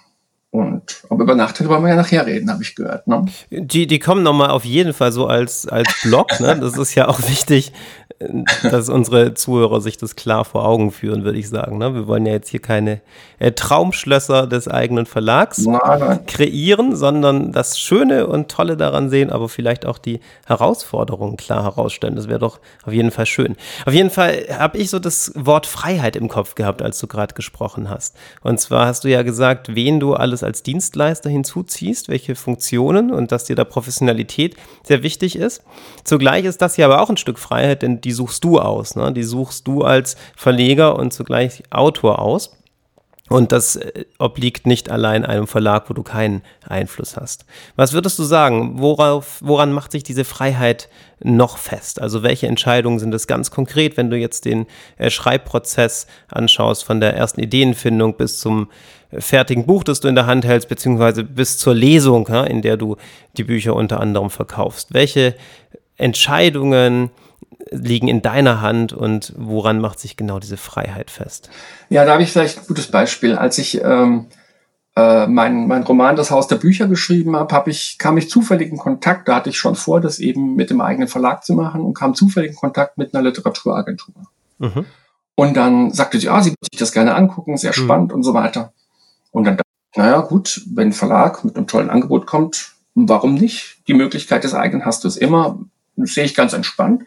Und 0.56 1.04
aber 1.10 1.24
über 1.24 1.36
Nachteile 1.36 1.70
wollen 1.70 1.84
wir 1.84 1.90
ja 1.90 1.96
nachher 1.96 2.26
reden, 2.26 2.50
habe 2.50 2.64
ich 2.64 2.76
gehört. 2.76 3.08
Ne? 3.08 3.26
Die, 3.50 3.88
die 3.88 4.00
kommen 4.00 4.24
nochmal 4.24 4.52
auf 4.52 4.64
jeden 4.64 4.94
Fall 4.94 5.12
so 5.12 5.28
als, 5.28 5.68
als 5.68 5.90
Blog. 6.04 6.40
Ne? 6.40 6.58
Das 6.60 6.78
ist 6.78 6.96
ja 6.96 7.08
auch 7.08 7.20
wichtig, 7.28 7.74
dass 8.64 8.88
unsere 8.88 9.34
Zuhörer 9.34 9.82
sich 9.82 9.98
das 9.98 10.16
klar 10.16 10.46
vor 10.46 10.66
Augen 10.66 10.92
führen, 10.92 11.26
würde 11.26 11.38
ich 11.38 11.50
sagen. 11.50 11.78
Ne? 11.78 11.94
Wir 11.94 12.08
wollen 12.08 12.26
ja 12.26 12.32
jetzt 12.34 12.50
hier 12.50 12.62
keine 12.62 13.02
äh, 13.40 13.52
Traumschlösser 13.52 14.48
des 14.48 14.70
eigenen 14.70 15.06
Verlags 15.06 15.66
nein, 15.66 16.26
kreieren, 16.26 16.96
sondern 16.96 17.52
das 17.52 17.78
Schöne 17.78 18.28
und 18.28 18.50
Tolle 18.50 18.78
daran 18.78 19.10
sehen, 19.10 19.30
aber 19.30 19.50
vielleicht 19.50 19.86
auch 19.86 19.98
die 19.98 20.22
Herausforderungen 20.46 21.36
klar 21.36 21.64
herausstellen. 21.64 22.16
Das 22.16 22.30
wäre 22.30 22.40
doch 22.40 22.60
auf 22.86 22.94
jeden 22.94 23.12
Fall 23.12 23.26
schön. 23.26 23.58
Auf 23.86 23.94
jeden 23.94 24.10
Fall 24.10 24.46
habe 24.58 24.78
ich 24.78 24.90
so 24.90 25.00
das 25.00 25.34
Wort 25.36 25.66
Freiheit 25.66 26.16
im 26.16 26.30
Kopf 26.30 26.56
gehabt, 26.56 26.82
als 26.82 27.00
du 27.00 27.08
gerade 27.08 27.34
gesprochen 27.34 27.90
hast. 27.90 28.16
Und 28.42 28.62
zwar 28.62 28.88
hast 28.88 29.04
du 29.04 29.10
ja 29.10 29.24
gesagt, 29.24 29.76
wen 29.76 30.00
du 30.00 30.14
alles 30.14 30.42
als 30.46 30.64
Dienstleister 30.64 31.30
hinzuziehst, 31.30 32.08
welche 32.08 32.36
Funktionen 32.36 33.12
und 33.12 33.32
dass 33.32 33.46
dir 33.46 33.56
da 33.56 33.64
Professionalität 33.64 34.56
sehr 34.84 35.04
wichtig 35.04 35.36
ist. 35.36 35.64
Zugleich 36.04 36.46
ist 36.46 36.62
das 36.62 36.78
ja 36.78 36.86
aber 36.86 37.02
auch 37.02 37.10
ein 37.10 37.18
Stück 37.18 37.40
Freiheit, 37.40 37.82
denn 37.82 38.02
die 38.02 38.12
suchst 38.12 38.44
du 38.44 38.60
aus. 38.60 38.96
Ne? 38.96 39.12
Die 39.12 39.24
suchst 39.24 39.68
du 39.68 39.84
als 39.84 40.16
Verleger 40.36 40.98
und 40.98 41.12
zugleich 41.12 41.64
Autor 41.72 42.20
aus. 42.20 42.52
Und 43.28 43.52
das 43.52 43.76
äh, 43.76 44.06
obliegt 44.20 44.68
nicht 44.68 44.92
allein 44.92 45.26
einem 45.26 45.48
Verlag, 45.48 45.90
wo 45.90 45.94
du 45.94 46.04
keinen 46.04 46.44
Einfluss 46.68 47.18
hast. 47.18 47.46
Was 47.76 47.94
würdest 47.94 48.20
du 48.20 48.24
sagen? 48.24 48.80
Worauf, 48.80 49.40
woran 49.42 49.74
macht 49.74 49.92
sich 49.92 50.04
diese 50.04 50.26
Freiheit 50.26 50.90
noch 51.24 51.58
fest? 51.58 52.00
Also 52.00 52.22
welche 52.22 52.46
Entscheidungen 52.48 53.00
sind 53.00 53.14
es 53.16 53.26
ganz 53.26 53.50
konkret, 53.50 53.98
wenn 53.98 54.12
du 54.12 54.18
jetzt 54.18 54.46
den 54.46 54.68
äh, 54.98 55.10
Schreibprozess 55.10 56.06
anschaust, 56.28 56.84
von 56.84 57.00
der 57.00 57.16
ersten 57.16 57.42
Ideenfindung 57.42 58.16
bis 58.16 58.40
zum 58.40 58.70
fertigen 59.20 59.66
Buch, 59.66 59.84
das 59.84 60.00
du 60.00 60.08
in 60.08 60.16
der 60.16 60.26
Hand 60.26 60.46
hältst, 60.46 60.70
beziehungsweise 60.70 61.24
bis 61.24 61.58
zur 61.58 61.74
Lesung, 61.74 62.28
ja, 62.30 62.44
in 62.44 62.62
der 62.62 62.78
du 62.78 62.98
die 63.38 63.44
Bücher 63.44 63.76
unter 63.76 64.00
anderem 64.00 64.30
verkaufst? 64.30 64.94
Welche 64.94 65.36
Entscheidungen 65.98 67.10
liegen 67.72 68.08
in 68.08 68.22
deiner 68.22 68.62
Hand 68.62 68.94
und 68.94 69.34
woran 69.38 69.80
macht 69.80 70.00
sich 70.00 70.18
genau 70.18 70.40
diese 70.40 70.58
Freiheit 70.58 71.10
fest? 71.12 71.50
Ja, 71.90 72.06
da 72.06 72.14
habe 72.14 72.24
ich 72.24 72.32
vielleicht 72.32 72.60
ein 72.60 72.68
gutes 72.68 72.88
Beispiel. 72.88 73.36
Als 73.36 73.58
ich 73.58 73.82
ähm, 73.82 74.28
äh, 74.96 75.28
mein, 75.28 75.68
mein 75.68 75.84
Roman 75.84 76.16
Das 76.16 76.32
Haus 76.32 76.48
der 76.48 76.56
Bücher 76.56 76.88
geschrieben 76.88 77.36
habe, 77.36 77.54
hab 77.54 77.68
ich, 77.68 77.98
kam 77.98 78.18
ich 78.18 78.30
zufällig 78.30 78.72
in 78.72 78.78
Kontakt, 78.78 79.28
da 79.28 79.36
hatte 79.36 79.50
ich 79.50 79.58
schon 79.58 79.76
vor, 79.76 80.00
das 80.00 80.20
eben 80.20 80.56
mit 80.56 80.70
dem 80.70 80.82
eigenen 80.82 81.08
Verlag 81.08 81.44
zu 81.44 81.54
machen 81.54 81.82
und 81.82 81.94
kam 81.94 82.16
zufällig 82.16 82.52
in 82.52 82.58
Kontakt 82.58 82.98
mit 82.98 83.14
einer 83.14 83.24
Literaturagentur. 83.24 84.16
Mhm. 84.60 84.86
Und 85.36 85.58
dann 85.58 85.92
sagte 85.92 86.20
sie, 86.20 86.30
ah, 86.30 86.42
sie 86.42 86.52
würde 86.52 86.68
sich 86.72 86.80
das 86.80 86.94
gerne 86.94 87.16
angucken, 87.16 87.58
sehr 87.58 87.72
mhm. 87.72 87.84
spannend 87.84 88.10
mhm. 88.10 88.16
und 88.16 88.24
so 88.24 88.34
weiter. 88.34 88.72
Und 89.36 89.44
dann 89.44 89.58
dachte 89.58 89.70
ich, 89.92 89.98
naja, 89.98 90.22
gut, 90.22 90.62
wenn 90.74 90.90
ein 90.90 90.94
Verlag 90.94 91.44
mit 91.44 91.58
einem 91.58 91.68
tollen 91.68 91.90
Angebot 91.90 92.26
kommt, 92.26 92.72
warum 92.94 93.34
nicht? 93.36 93.80
Die 93.90 93.94
Möglichkeit 93.94 94.46
des 94.46 94.54
eigenen 94.54 94.86
hast 94.86 95.04
du 95.04 95.10
es 95.10 95.18
immer, 95.18 95.60
sehe 95.98 96.24
ich 96.24 96.36
ganz 96.36 96.54
entspannt. 96.54 97.04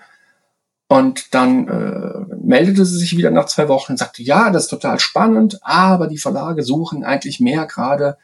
Und 0.88 1.35
dann 1.35 1.68
äh, 1.68 2.37
meldete 2.37 2.85
sie 2.85 2.99
sich 2.99 3.16
wieder 3.16 3.30
nach 3.30 3.47
zwei 3.47 3.68
Wochen 3.68 3.92
und 3.92 3.99
sagte, 3.99 4.23
ja, 4.23 4.50
das 4.50 4.64
ist 4.64 4.68
total 4.68 5.00
spannend, 5.00 5.58
aber 5.62 6.06
die 6.06 6.18
Verlage 6.18 6.62
suchen 6.62 7.02
eigentlich 7.02 7.40
mehr 7.40 7.64
gerade 7.64 8.18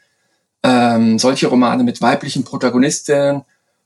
ähm, 0.61 1.17
solche 1.17 1.47
Romane 1.47 1.83
mit 1.83 1.99
weiblichen 1.99 2.43
Protagonistinnen. 2.43 3.41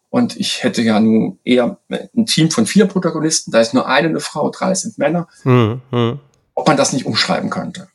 Und 0.10 0.36
ich 0.36 0.64
hätte 0.64 0.82
ja 0.82 1.00
nun 1.00 1.40
eher 1.46 1.78
ein 1.90 2.26
Team 2.26 2.52
von 2.52 2.66
vier 2.66 2.88
Protagonisten, 2.88 3.52
da 3.52 3.62
ist 3.62 3.74
nur 3.74 3.88
eine 3.88 4.10
eine 4.10 4.20
Frau, 4.20 4.50
drei 4.50 4.76
sind 4.76 4.98
Männer. 4.98 5.30
Mhm. 5.46 6.20
Ob 6.56 6.68
man 6.68 6.76
das 6.76 6.92
nicht 6.92 7.06
umschreiben 7.06 7.50
könnte. 7.50 7.88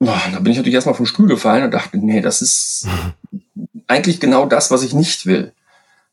Da 0.00 0.38
bin 0.40 0.52
ich 0.52 0.58
natürlich 0.58 0.74
erstmal 0.74 0.94
vom 0.94 1.06
Stuhl 1.06 1.26
gefallen 1.26 1.64
und 1.64 1.74
dachte, 1.74 1.98
nee, 1.98 2.20
das 2.20 2.40
ist 2.40 2.86
eigentlich 3.86 4.20
genau 4.20 4.46
das, 4.46 4.70
was 4.70 4.82
ich 4.82 4.94
nicht 4.94 5.26
will. 5.26 5.52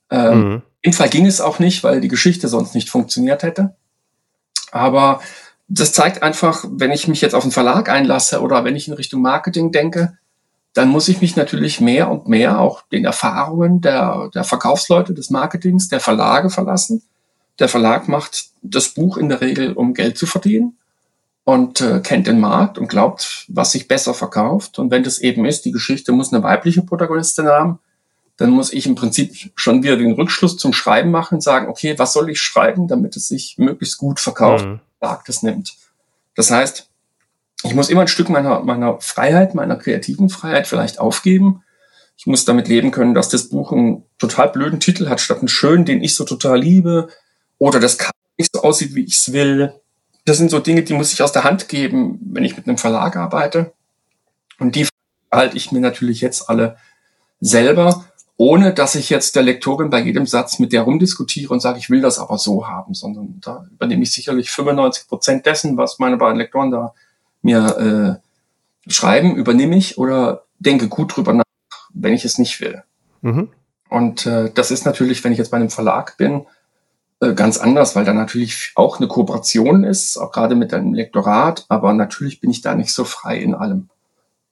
Ähm, 0.10 0.50
mhm. 0.50 0.62
Im 0.82 0.94
Fall 0.94 1.10
ging 1.10 1.25
es 1.25 1.42
auch 1.42 1.60
nicht, 1.60 1.84
weil 1.84 2.01
die 2.01 2.08
Geschichte 2.08 2.48
sonst 2.48 2.75
nicht 2.75 2.89
funktioniert 2.89 3.44
hätte. 3.44 3.75
Aber 4.72 5.22
das 5.68 5.94
zeigt 5.94 6.22
einfach, 6.22 6.65
wenn 6.70 6.92
ich 6.92 7.08
mich 7.08 7.22
jetzt 7.22 7.34
auf 7.34 7.44
einen 7.44 7.51
Verlag 7.51 7.89
einlasse 7.89 8.42
oder 8.42 8.63
wenn 8.63 8.75
ich 8.75 8.88
in 8.88 8.94
Richtung 8.94 9.22
Marketing 9.22 9.72
denke, 9.72 10.18
dann 10.74 10.89
muss 10.89 11.08
ich 11.08 11.22
mich 11.22 11.36
natürlich 11.36 11.80
mehr 11.80 12.12
und 12.12 12.27
mehr 12.27 12.60
auch 12.60 12.82
den 12.92 13.06
Erfahrungen 13.06 13.82
der, 13.82 14.30
der 14.34 14.44
Verkaufsleute, 14.44 15.13
des 15.13 15.30
Marketings, 15.30 15.88
der 15.88 16.01
Verlage 16.01 16.50
verlassen. 16.50 17.01
Der 17.60 17.70
Verlag 17.70 18.08
macht 18.08 18.50
das 18.62 18.89
Buch 18.89 19.18
in 19.18 19.30
der 19.30 19.42
Regel, 19.42 19.74
um 19.74 19.94
Geld 19.94 20.18
zu 20.18 20.25
verdienen 20.25 20.77
und 21.45 21.79
äh, 21.79 22.01
kennt 22.01 22.27
den 22.27 22.39
Markt 22.39 22.77
und 22.77 22.89
glaubt, 22.89 23.45
was 23.47 23.71
sich 23.71 23.87
besser 23.87 24.13
verkauft. 24.13 24.79
Und 24.79 24.91
wenn 24.91 25.03
das 25.03 25.19
eben 25.19 25.45
ist, 25.45 25.63
die 25.63 25.71
Geschichte 25.71 26.11
muss 26.11 26.33
eine 26.33 26.43
weibliche 26.43 26.81
Protagonistin 26.81 27.47
haben, 27.47 27.79
dann 28.37 28.49
muss 28.49 28.73
ich 28.73 28.85
im 28.87 28.95
Prinzip 28.95 29.51
schon 29.55 29.83
wieder 29.83 29.95
den 29.95 30.11
Rückschluss 30.11 30.57
zum 30.57 30.73
Schreiben 30.73 31.11
machen 31.11 31.35
und 31.35 31.41
sagen, 31.41 31.69
okay, 31.69 31.97
was 31.97 32.13
soll 32.13 32.29
ich 32.29 32.41
schreiben, 32.41 32.87
damit 32.87 33.15
es 33.15 33.27
sich 33.27 33.57
möglichst 33.57 33.97
gut 33.97 34.19
verkauft, 34.19 34.65
mhm. 34.65 34.79
Markt 34.99 35.29
es 35.29 35.43
nimmt. 35.43 35.75
Das 36.35 36.51
heißt, 36.51 36.89
ich 37.63 37.73
muss 37.75 37.89
immer 37.89 38.01
ein 38.01 38.07
Stück 38.07 38.29
meiner, 38.29 38.61
meiner 38.61 38.99
Freiheit, 38.99 39.55
meiner 39.55 39.75
kreativen 39.75 40.29
Freiheit 40.29 40.67
vielleicht 40.67 40.99
aufgeben. 40.99 41.63
Ich 42.17 42.25
muss 42.25 42.43
damit 42.43 42.67
leben 42.67 42.91
können, 42.91 43.13
dass 43.13 43.29
das 43.29 43.49
Buch 43.49 43.71
einen 43.71 44.03
total 44.17 44.49
blöden 44.49 44.79
Titel 44.79 45.09
hat, 45.09 45.21
statt 45.21 45.39
einen 45.39 45.47
schönen, 45.47 45.85
den 45.85 46.01
ich 46.01 46.15
so 46.15 46.25
total 46.25 46.59
liebe. 46.59 47.07
Oder 47.59 47.79
das 47.79 47.97
Cover 47.97 48.11
nicht 48.37 48.49
so 48.53 48.63
aussieht, 48.63 48.95
wie 48.95 49.05
ich 49.05 49.15
es 49.15 49.31
will. 49.31 49.73
Das 50.25 50.38
sind 50.38 50.51
so 50.51 50.60
Dinge, 50.60 50.84
die 50.84 50.94
muss 50.94 51.13
ich 51.13 51.22
aus 51.22 51.32
der 51.32 51.44
Hand 51.44 51.70
geben, 51.70 52.20
wenn 52.22 52.44
ich 52.44 52.58
mit 52.58 52.67
einem 52.67 52.77
Verlag 52.77 53.15
arbeite. 53.15 53.74
Und 54.60 54.75
die 54.75 54.88
halte 55.32 55.58
ich 55.58 55.72
mir 55.72 55.82
natürlich 55.82 56.22
jetzt 56.22 56.50
alle 56.50 56.77
selber 57.39 58.05
ohne 58.38 58.74
dass 58.74 58.96
ich 58.96 59.10
jetzt 59.10 59.36
der 59.36 59.44
Lektorin 59.44 59.89
bei 59.89 60.01
jedem 60.01 60.25
Satz 60.25 60.60
mit 60.60 60.74
der 60.74 60.82
rumdiskutiere 60.82 61.53
und 61.53 61.62
sage, 61.62 61.79
ich 61.79 61.89
will 61.89 62.01
das 62.01 62.20
aber 62.20 62.38
so 62.38 62.67
haben, 62.67 62.94
sondern 62.94 63.39
da 63.41 63.65
übernehme 63.72 64.03
ich 64.03 64.12
sicherlich 64.12 64.51
95 64.51 65.08
Prozent 65.08 65.46
dessen, 65.46 65.77
was 65.77 66.00
meine 66.00 66.17
beiden 66.17 66.38
Lektoren 66.38 66.72
da 66.72 66.94
mir 67.41 68.20
äh, 68.88 68.91
schreiben, 68.91 69.36
übernehme 69.36 69.77
ich 69.77 69.98
oder 69.98 70.44
denke 70.60 70.89
gut 70.89 71.15
drüber 71.15 71.34
nach, 71.34 71.44
wenn 71.94 72.13
ich 72.13 72.25
es 72.25 72.38
nicht 72.38 72.60
will. 72.60 72.84
Mhm. 73.22 73.50
Und 73.89 74.25
äh, 74.25 74.51
das 74.53 74.72
ist 74.72 74.86
natürlich, 74.86 75.24
wenn 75.24 75.32
ich 75.32 75.38
jetzt 75.38 75.51
bei 75.51 75.58
einem 75.58 75.70
Verlag 75.70 76.17
bin, 76.17 76.46
ganz 77.19 77.57
anders, 77.57 77.95
weil 77.95 78.05
da 78.05 78.13
natürlich 78.13 78.72
auch 78.75 79.00
eine 79.00 79.07
Kooperation 79.07 79.84
ist, 79.84 80.17
auch 80.17 80.31
gerade 80.31 80.55
mit 80.55 80.74
einem 80.74 80.93
Lektorat, 80.93 81.65
aber 81.69 81.93
natürlich 81.93 82.41
bin 82.41 82.50
ich 82.51 82.62
da 82.62 82.75
nicht 82.75 82.93
so 82.93 83.05
frei 83.05 83.38
in 83.38 83.55
allem. 83.55 83.89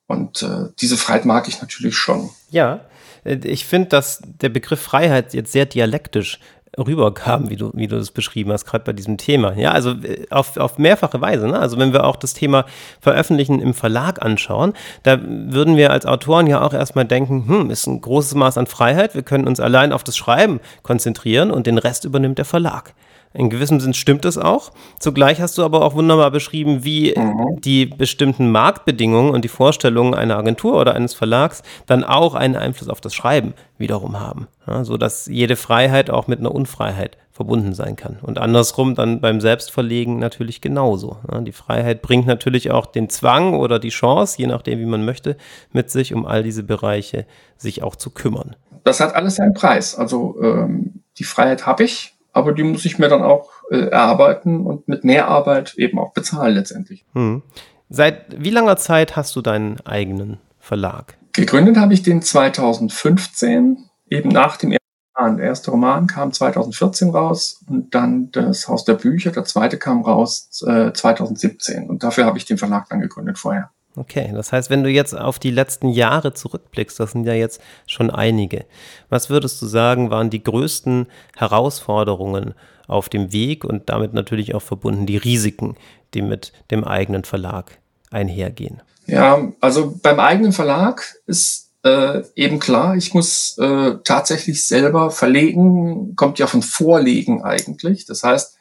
Und 0.08 0.44
äh, 0.44 0.70
diese 0.80 0.98
Freiheit 0.98 1.26
mag 1.26 1.48
ich 1.48 1.62
natürlich 1.62 1.96
schon. 1.96 2.30
Ja, 2.50 2.82
äh, 3.24 3.36
ich 3.44 3.66
finde, 3.66 3.90
dass 3.90 4.22
der 4.24 4.50
Begriff 4.50 4.82
Freiheit 4.82 5.34
jetzt 5.34 5.52
sehr 5.52 5.66
dialektisch 5.66 6.40
rüberkam, 6.78 7.50
wie 7.50 7.56
du, 7.56 7.72
wie 7.74 7.88
du 7.88 7.98
das 7.98 8.12
beschrieben 8.12 8.52
hast, 8.52 8.66
gerade 8.66 8.84
bei 8.84 8.94
diesem 8.94 9.18
Thema. 9.18 9.54
Ja, 9.54 9.72
also 9.72 9.92
äh, 9.92 10.26
auf, 10.30 10.58
auf 10.58 10.78
mehrfache 10.78 11.22
Weise. 11.22 11.48
Ne? 11.48 11.60
Also 11.60 11.78
wenn 11.78 11.94
wir 11.94 12.06
auch 12.06 12.16
das 12.16 12.34
Thema 12.34 12.66
Veröffentlichen 13.00 13.60
im 13.60 13.74
Verlag 13.74 14.22
anschauen, 14.24 14.74
da 15.04 15.20
würden 15.22 15.78
wir 15.78 15.92
als 15.92 16.06
Autoren 16.06 16.48
ja 16.48 16.62
auch 16.62 16.74
erstmal 16.74 17.06
denken, 17.06 17.48
hm, 17.48 17.70
ist 17.70 17.88
ein 17.88 18.02
großes 18.02 18.36
Maß 18.36 18.58
an 18.58 18.68
Freiheit, 18.68 19.16
wir 19.16 19.24
können 19.24 19.48
uns 19.48 19.60
allein 19.60 19.94
auf 19.94 20.04
das 20.04 20.18
Schreiben 20.18 20.60
konzentrieren 20.82 21.52
und 21.52 21.68
den 21.68 21.78
Rest 21.78 22.06
übernimmt 22.06 22.38
der 22.38 22.46
Verlag. 22.46 22.94
In 23.34 23.50
gewissem 23.50 23.80
Sinn 23.80 23.94
stimmt 23.94 24.26
es 24.26 24.38
auch. 24.38 24.72
Zugleich 25.00 25.42
hast 25.42 25.58
du 25.58 25.64
aber 25.64 25.84
auch 25.84 25.96
wunderbar 25.96 26.30
beschrieben, 26.30 26.84
wie 26.84 27.14
mhm. 27.18 27.60
die 27.62 27.88
bestimmten 27.88 28.52
Marktbedingungen 28.52 29.32
und 29.32 29.44
die 29.44 29.50
Vorstellungen 29.50 30.14
einer 30.14 30.38
Agentur 30.38 30.80
oder 30.80 30.94
eines 30.94 31.16
Verlags 31.16 31.64
dann 31.88 32.04
auch 32.04 32.36
einen 32.36 32.56
Einfluss 32.56 32.90
auf 32.90 33.02
das 33.02 33.16
Schreiben 33.16 33.54
wiederum 33.78 34.20
haben. 34.20 34.48
Ja, 34.68 34.86
so 34.86 34.98
dass 34.98 35.26
jede 35.26 35.56
Freiheit 35.56 36.10
auch 36.10 36.28
mit 36.28 36.40
einer 36.40 36.54
Unfreiheit 36.54 37.18
verbunden 37.32 37.74
sein 37.74 37.96
kann. 37.96 38.20
Und 38.22 38.38
andersrum 38.38 38.94
dann 38.94 39.20
beim 39.20 39.42
Selbstverlegen 39.42 40.20
natürlich 40.20 40.62
genauso. 40.62 41.18
Ja, 41.32 41.42
die 41.42 41.52
Freiheit 41.52 42.04
bringt 42.04 42.28
natürlich 42.28 42.70
auch 42.70 42.86
den 42.86 43.10
Zwang 43.10 43.56
oder 43.56 43.80
die 43.80 43.90
Chance, 43.90 44.38
je 44.38 44.46
nachdem, 44.46 44.80
wie 44.80 44.86
man 44.86 45.04
möchte, 45.04 45.36
mit 45.72 45.90
sich, 45.90 46.14
um 46.14 46.28
all 46.28 46.44
diese 46.44 46.62
Bereiche 46.62 47.26
sich 47.58 47.82
auch 47.82 47.96
zu 47.96 48.12
kümmern. 48.12 48.56
Das 48.84 49.00
hat 49.00 49.16
alles 49.16 49.36
seinen 49.36 49.56
Preis. 49.56 49.96
Also 49.96 50.40
ähm, 50.44 51.04
die 51.18 51.24
Freiheit 51.24 51.66
habe 51.66 51.84
ich, 51.84 52.13
aber 52.34 52.52
die 52.52 52.64
muss 52.64 52.84
ich 52.84 53.00
mir 53.00 53.08
dann 53.08 53.22
auch 53.22 53.50
äh, 53.72 53.88
erarbeiten 53.88 54.66
und 54.66 54.88
mit 54.88 55.04
mehr 55.04 55.28
Arbeit 55.28 55.76
eben 55.78 56.00
auch 56.00 56.14
bezahlen 56.14 56.56
letztendlich. 56.56 57.06
Hm. 57.14 57.44
Seit 57.90 58.26
wie 58.44 58.50
langer 58.50 58.76
Zeit 58.78 59.16
hast 59.16 59.36
du 59.36 59.42
deinen 59.42 59.80
eigenen 59.86 60.40
Verlag? 60.60 61.18
Gegründet 61.32 61.78
habe 61.78 61.94
ich 61.94 62.02
den 62.02 62.22
2015, 62.22 63.78
eben 64.10 64.30
nach 64.30 64.58
dem 64.58 64.72
ersten 64.72 64.84
Roman. 65.16 65.38
Der 65.38 65.46
erste 65.46 65.72
Roman 65.72 66.08
kam 66.08 66.34
2014 66.34 67.10
raus 67.10 67.64
und 67.68 67.94
dann 67.94 68.32
das 68.32 68.68
Haus 68.68 68.84
der 68.84 68.96
Bücher, 68.96 69.32
der 69.32 69.46
zweite 69.46 69.78
kam 69.78 70.02
raus 70.02 70.50
äh, 70.66 70.92
2017 70.92 71.90
und 71.90 72.04
dafür 72.04 72.26
habe 72.26 72.38
ich 72.38 72.46
den 72.46 72.58
Verlag 72.58 72.90
dann 72.90 73.00
gegründet 73.00 73.38
vorher. 73.38 73.70
Okay, 73.96 74.32
das 74.34 74.52
heißt, 74.52 74.70
wenn 74.72 74.84
du 74.84 74.90
jetzt 74.90 75.16
auf 75.16 75.38
die 75.38 75.52
letzten 75.52 75.90
Jahre 75.90 76.34
zurückblickst, 76.34 77.00
das 77.00 77.12
sind 77.12 77.26
ja 77.26 77.34
jetzt 77.34 77.62
schon 77.86 78.10
einige, 78.10 78.66
was 79.10 79.30
würdest 79.30 79.62
du 79.62 79.68
sagen, 79.68 80.10
waren 80.10 80.32
die 80.32 80.42
größten 80.42 81.08
Herausforderungen 81.38 82.56
auf 82.88 83.08
dem 83.08 83.32
Weg 83.32 83.64
und 83.64 83.90
damit 83.90 84.14
natürlich 84.14 84.56
auch 84.56 84.62
verbunden 84.62 85.06
die 85.06 85.18
Risiken, 85.18 85.76
die 86.16 86.24
mit 86.24 86.54
dem 86.72 86.84
eigenen 86.84 87.24
Verlag 87.24 87.78
einhergehen? 88.10 88.82
Ja, 89.06 89.52
also 89.62 90.00
beim 90.02 90.20
eigenen 90.20 90.54
Verlag 90.54 91.16
ist 91.28 91.72
äh, 91.84 92.24
eben 92.36 92.60
klar, 92.60 92.96
ich 92.96 93.14
muss 93.14 93.58
äh, 93.60 93.96
tatsächlich 94.04 94.66
selber 94.66 95.12
verlegen, 95.12 96.16
kommt 96.16 96.40
ja 96.40 96.48
von 96.48 96.62
Vorlegen 96.62 97.44
eigentlich. 97.44 98.06
Das 98.06 98.24
heißt, 98.24 98.58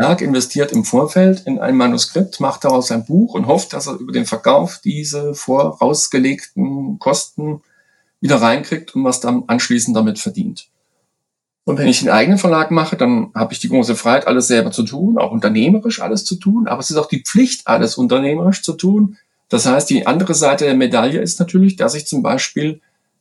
Verlag 0.00 0.22
investiert 0.22 0.72
im 0.72 0.86
Vorfeld 0.86 1.42
in 1.44 1.58
ein 1.58 1.76
Manuskript, 1.76 2.40
macht 2.40 2.64
daraus 2.64 2.90
ein 2.90 3.04
Buch 3.04 3.34
und 3.34 3.46
hofft, 3.46 3.74
dass 3.74 3.86
er 3.86 3.98
über 3.98 4.12
den 4.12 4.24
Verkauf 4.24 4.80
diese 4.82 5.34
vorausgelegten 5.34 6.98
Kosten 6.98 7.60
wieder 8.18 8.36
reinkriegt 8.36 8.94
und 8.94 9.04
was 9.04 9.20
dann 9.20 9.44
anschließend 9.46 9.94
damit 9.94 10.18
verdient. 10.18 10.68
Und 11.64 11.76
wenn 11.76 11.86
ich 11.86 12.00
einen 12.00 12.16
eigenen 12.16 12.38
Verlag 12.38 12.70
mache, 12.70 12.96
dann 12.96 13.30
habe 13.34 13.52
ich 13.52 13.58
die 13.58 13.68
große 13.68 13.94
Freiheit, 13.94 14.26
alles 14.26 14.46
selber 14.46 14.70
zu 14.70 14.84
tun, 14.84 15.18
auch 15.18 15.32
unternehmerisch 15.32 16.00
alles 16.00 16.24
zu 16.24 16.36
tun, 16.36 16.66
aber 16.66 16.80
es 16.80 16.88
ist 16.88 16.96
auch 16.96 17.08
die 17.08 17.22
Pflicht, 17.22 17.66
alles 17.66 17.98
unternehmerisch 17.98 18.62
zu 18.62 18.72
tun. 18.72 19.18
Das 19.50 19.66
heißt, 19.66 19.90
die 19.90 20.06
andere 20.06 20.32
Seite 20.32 20.64
der 20.64 20.76
Medaille 20.76 21.20
ist 21.20 21.38
natürlich, 21.40 21.76
dass 21.76 21.94
ich 21.94 22.06
zum 22.06 22.22
Beispiel 22.22 22.80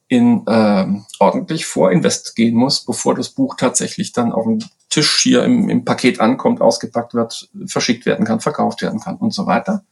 in 0.09 0.43
ähm, 0.47 1.05
ordentlich 1.19 1.67
Vorinvest 1.67 2.35
gehen 2.35 2.55
muss, 2.55 2.83
bevor 2.83 3.13
das 3.13 3.29
Buch 3.29 3.55
tatsächlich 3.55 4.11
dann 4.11 4.31
auf 4.31 4.43
dem 4.43 4.59
Tisch 4.89 5.19
hier 5.21 5.43
im, 5.43 5.69
im 5.69 5.85
Paket 5.85 6.19
ankommt, 6.19 6.61
ausgepackt 6.61 7.13
wird, 7.13 7.47
verschickt 7.67 8.07
werden 8.07 8.25
kann, 8.25 8.39
verkauft 8.39 8.81
werden 8.81 8.99
kann 8.99 9.17
und 9.17 9.35
so 9.35 9.45
weiter. 9.45 9.83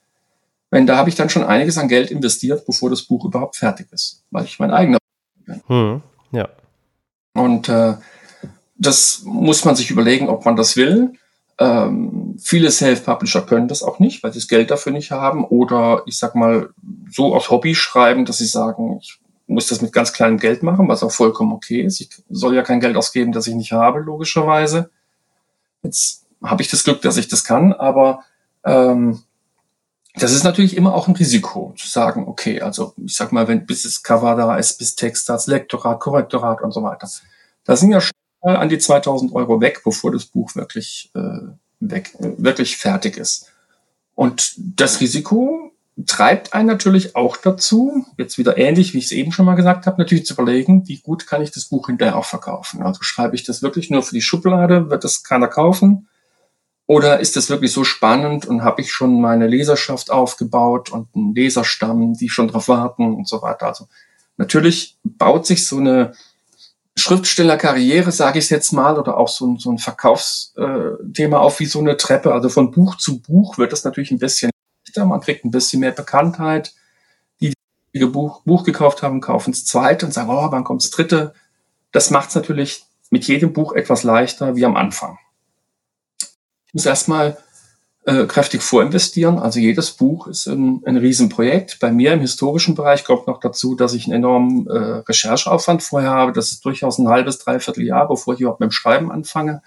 Wenn 0.72 0.88
da 0.88 0.98
habe 0.98 1.10
ich 1.10 1.16
dann 1.16 1.30
schon 1.30 1.44
einiges 1.44 1.78
an 1.78 1.88
Geld 1.88 2.10
investiert, 2.10 2.66
bevor 2.66 2.90
das 2.90 3.04
Buch 3.04 3.26
überhaupt 3.26 3.56
fertig 3.56 3.88
ist, 3.92 4.24
weil 4.32 4.46
ich 4.46 4.58
mein 4.60 4.72
eigener 4.72 4.98
bin. 5.46 5.62
Hm, 5.68 6.02
ja. 6.32 6.50
Und 7.34 7.70
äh, 7.70 7.94
das 8.76 9.22
muss 9.24 9.66
man 9.66 9.76
sich 9.76 9.92
überlegen, 9.92 10.30
ob 10.30 10.46
man 10.46 10.56
das 10.56 10.76
will. 10.76 11.14
Ähm, 11.60 12.38
viele 12.42 12.72
Self-Publisher 12.72 13.42
können 13.42 13.68
das 13.68 13.84
auch 13.84 14.00
nicht, 14.00 14.24
weil 14.24 14.34
sie 14.34 14.40
das 14.40 14.48
Geld 14.48 14.72
dafür 14.72 14.92
nicht 14.92 15.12
haben 15.12 15.46
oder 15.46 16.02
ich 16.08 16.18
sag 16.18 16.34
mal 16.34 16.72
so 17.12 17.36
aus 17.36 17.52
Hobby 17.52 17.76
schreiben, 17.76 18.26
dass 18.26 18.40
sie 18.40 18.46
sagen, 18.46 18.98
ich 19.00 19.20
muss 19.48 19.68
das 19.68 19.82
mit 19.82 19.94
ganz 19.94 20.14
kleinem 20.14 20.38
Geld 20.38 20.62
machen, 20.62 20.88
was 20.88 21.04
auch 21.04 21.12
vollkommen 21.12 21.54
okay 21.54 21.82
ist. 21.82 22.02
Ich 22.02 22.10
soll 22.30 22.56
ja 22.56 22.64
kein 22.64 22.80
Geld 22.80 22.98
ausgeben, 22.98 23.32
das 23.32 23.48
ich 23.48 23.56
nicht 23.56 23.72
habe, 23.72 24.00
logischerweise. 24.00 24.90
Jetzt 25.84 26.26
habe 26.44 26.62
ich 26.62 26.70
das 26.70 26.84
Glück, 26.84 27.02
dass 27.02 27.18
ich 27.18 27.30
das 27.30 27.44
kann, 27.44 27.74
aber 27.74 28.24
ähm, 28.64 29.24
das 30.16 30.34
ist 30.34 30.44
natürlich 30.44 30.76
immer 30.76 30.94
auch 30.94 31.08
ein 31.08 31.16
Risiko, 31.16 31.74
zu 31.78 31.88
sagen, 31.88 32.28
okay, 32.28 32.62
also 32.62 32.94
ich 32.98 33.16
sag 33.16 33.32
mal, 33.32 33.48
wenn 33.48 33.66
bis 33.66 33.84
das 33.84 34.04
Cover 34.04 34.36
da 34.36 34.58
ist, 34.58 34.78
bis 34.78 34.96
Text 34.96 35.30
da 35.30 35.40
Lektorat, 35.46 36.00
Korrektorat 36.00 36.62
und 36.62 36.72
so 36.72 36.84
weiter. 36.84 37.08
Da 37.64 37.76
sind 37.76 37.92
ja 37.92 38.02
schon 38.02 38.14
mal 38.44 38.58
an 38.58 38.70
die 38.70 38.80
2000 38.80 39.34
Euro 39.34 39.62
weg, 39.62 39.82
bevor 39.84 40.12
das 40.12 40.26
Buch 40.26 40.56
wirklich, 40.56 41.12
äh, 41.16 41.52
weg, 41.80 42.16
äh, 42.20 42.32
wirklich 42.38 42.78
fertig 42.78 43.18
ist. 43.18 43.52
Und 44.16 44.54
das 44.58 45.00
Risiko 45.00 45.72
treibt 46.06 46.54
einen 46.54 46.68
natürlich 46.68 47.16
auch 47.16 47.38
dazu, 47.38 48.06
jetzt 48.18 48.38
wieder 48.38 48.58
ähnlich, 48.58 48.94
wie 48.94 49.00
ich 49.00 49.06
es 49.06 49.12
eben 49.12 49.32
schon 49.32 49.46
mal 49.46 49.56
gesagt 49.56 49.88
habe, 49.88 49.98
natürlich 49.98 50.26
zu 50.26 50.36
überlegen, 50.36 50.88
wie 50.88 51.00
gut 51.00 51.26
kann 51.26 51.42
ich 51.42 51.52
das 51.52 51.66
Buch 51.66 51.88
hinterher 51.88 52.18
auch 52.18 52.26
verkaufen. 52.26 52.84
Also 52.84 53.02
schreibe 53.02 53.36
ich 53.36 53.44
das 53.44 53.64
wirklich 53.64 53.90
nur 53.90 54.04
für 54.04 54.14
die 54.14 54.22
Schublade, 54.22 54.90
wird 54.90 55.04
das 55.04 55.24
keiner 55.24 55.48
kaufen? 55.48 56.08
Oder 56.86 57.20
ist 57.20 57.36
das 57.36 57.50
wirklich 57.50 57.74
so 57.74 57.84
spannend 57.84 58.46
und 58.46 58.64
habe 58.64 58.82
ich 58.82 58.92
schon 58.92 59.20
meine 59.20 59.48
Leserschaft 59.48 60.12
aufgebaut 60.12 60.90
und 60.90 61.10
einen 61.16 61.34
Leserstamm, 61.34 62.14
die 62.14 62.30
schon 62.30 62.48
drauf 62.48 62.70
warten 62.70 63.14
und 63.16 63.28
so 63.28 63.42
weiter. 63.42 63.68
Also 63.68 63.88
natürlich 64.38 64.98
baut 65.04 65.46
sich 65.46 65.68
so 65.68 65.78
eine 65.78 66.14
Schriftstellerkarriere, 66.96 68.12
sage 68.12 68.40
ich 68.40 68.50
jetzt 68.50 68.72
mal, 68.72 68.98
oder 68.98 69.18
auch 69.18 69.28
so 69.28 69.48
ein, 69.48 69.58
so 69.58 69.72
ein 69.72 69.80
Verkaufsthema 69.80 71.40
auf 71.40 71.60
wie 71.60 71.66
so 71.66 71.80
eine 71.80 71.98
Treppe. 71.98 72.34
Also 72.34 72.50
von 72.50 72.72
Buch 72.72 72.96
zu 72.98 73.22
Buch 73.22 73.58
wird 73.58 73.74
das 73.74 73.84
natürlich 73.84 74.12
ein 74.12 74.20
bisschen 74.20 74.52
man 74.96 75.22
kriegt 75.22 75.46
ein 75.46 75.52
bisschen 75.52 75.80
mehr 75.80 75.92
Bekanntheit. 75.92 76.74
Die, 77.42 77.54
die 77.94 78.06
Buch, 78.06 78.42
Buch 78.44 78.64
gekauft 78.64 79.04
haben, 79.04 79.22
kaufen 79.22 79.52
das 79.52 79.66
zweite 79.66 80.06
und 80.06 80.12
sagen, 80.12 80.30
oh, 80.30 80.52
wann 80.52 80.64
kommt 80.64 80.84
das 80.84 80.92
dritte? 80.92 81.34
Das 81.92 82.10
macht 82.10 82.30
es 82.30 82.36
natürlich 82.36 82.86
mit 83.10 83.26
jedem 83.26 83.54
Buch 83.54 83.74
etwas 83.74 84.04
leichter 84.04 84.56
wie 84.56 84.66
am 84.66 84.76
Anfang 84.76 85.18
muss 86.78 86.86
erstmal 86.86 87.38
äh, 88.06 88.26
kräftig 88.26 88.62
vorinvestieren. 88.62 89.40
Also 89.40 89.60
jedes 89.60 89.92
Buch 89.92 90.28
ist 90.28 90.48
ein, 90.48 90.82
ein 90.86 90.96
Riesenprojekt. 90.96 91.80
Bei 91.80 91.92
mir 91.92 92.14
im 92.14 92.22
historischen 92.22 92.76
Bereich 92.76 93.04
kommt 93.04 93.28
noch 93.28 93.40
dazu, 93.40 93.76
dass 93.76 93.94
ich 93.94 94.06
einen 94.06 94.18
enormen 94.18 94.68
äh, 94.68 94.78
Rechercheaufwand 95.08 95.84
vorher 95.84 96.12
habe. 96.12 96.32
Das 96.32 96.52
ist 96.52 96.64
durchaus 96.64 97.00
ein 97.00 97.10
halbes, 97.10 97.40
dreiviertel 97.40 97.84
Jahr, 97.84 98.08
bevor 98.08 98.36
ich 98.36 98.40
überhaupt 98.40 98.62
mit 98.62 98.70
dem 98.70 98.72
Schreiben 98.72 99.12
anfange. 99.12 99.62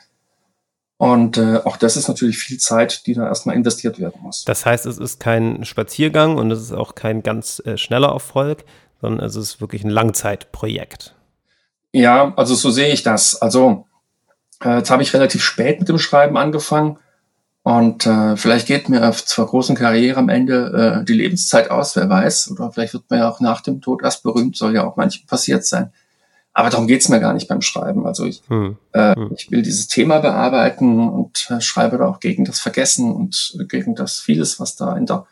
Und 1.01 1.39
äh, 1.39 1.57
auch 1.65 1.79
das 1.79 1.97
ist 1.97 2.09
natürlich 2.09 2.37
viel 2.37 2.59
Zeit, 2.59 3.07
die 3.07 3.15
da 3.15 3.27
erstmal 3.27 3.57
investiert 3.57 3.99
werden 3.99 4.21
muss. 4.21 4.45
Das 4.45 4.67
heißt, 4.67 4.85
es 4.85 4.99
ist 4.99 5.19
kein 5.19 5.65
Spaziergang 5.65 6.37
und 6.37 6.51
es 6.51 6.61
ist 6.61 6.73
auch 6.73 6.95
kein 6.95 7.23
ganz 7.23 7.63
äh, 7.65 7.79
schneller 7.79 8.09
Erfolg, 8.09 8.65
sondern 9.01 9.25
es 9.25 9.35
ist 9.35 9.63
wirklich 9.63 9.83
ein 9.83 9.89
Langzeitprojekt. 9.89 11.15
Ja, 11.93 12.35
also 12.37 12.55
so 12.55 12.71
sehe 12.71 12.93
ich 12.93 13.03
das. 13.03 13.41
Also 13.41 13.87
äh, 14.63 14.77
jetzt 14.77 14.91
habe 14.91 15.03
ich 15.03 15.15
relativ 15.15 15.43
spät 15.43 15.79
mit 15.79 15.89
dem 15.89 15.99
Schreiben 15.99 16.37
angefangen 16.37 16.99
und 17.63 18.05
äh, 18.05 18.37
vielleicht 18.37 18.67
geht 18.67 18.91
mir 18.91 19.09
auf 19.09 19.25
zur 19.25 19.47
großen 19.47 19.77
Karriere 19.77 20.19
am 20.19 20.29
Ende 20.29 21.01
äh, 21.01 21.05
die 21.07 21.15
Lebenszeit 21.15 21.71
aus, 21.71 21.97
wer 21.97 22.11
weiß. 22.11 22.51
Oder 22.51 22.73
vielleicht 22.73 22.93
wird 22.93 23.05
man 23.09 23.21
ja 23.21 23.31
auch 23.31 23.41
nach 23.41 23.63
dem 23.63 23.81
Tod 23.81 24.03
erst 24.03 24.23
berühmt, 24.23 24.55
soll 24.55 24.75
ja 24.75 24.87
auch 24.87 24.97
manchmal 24.97 25.29
passiert 25.29 25.65
sein. 25.65 25.95
Aber 26.53 26.71
darum 26.71 26.87
geht's 26.87 27.09
mir 27.09 27.21
gar 27.21 27.33
nicht 27.33 27.49
beim 27.49 27.63
Schreiben. 27.63 28.07
Also 28.07 28.25
ich, 28.25 28.43
hm. 28.49 28.77
Äh, 28.93 29.15
hm. 29.15 29.31
ich 29.37 29.51
will 29.51 29.63
dieses 29.63 29.89
Thema 29.89 30.19
bearbeiten 30.19 31.09
und 31.09 31.49
äh, 31.51 31.61
schreibe 31.61 31.99
da 31.99 32.07
auch 32.07 32.21
gegen 32.21 32.45
das 32.45 32.61
Vergessen 32.61 33.13
und 33.13 33.57
gegen 33.69 33.95
das 33.95 34.19
vieles, 34.19 34.59
was 34.59 34.77
da 34.77 34.97
in 34.97 35.07
der 35.07 35.27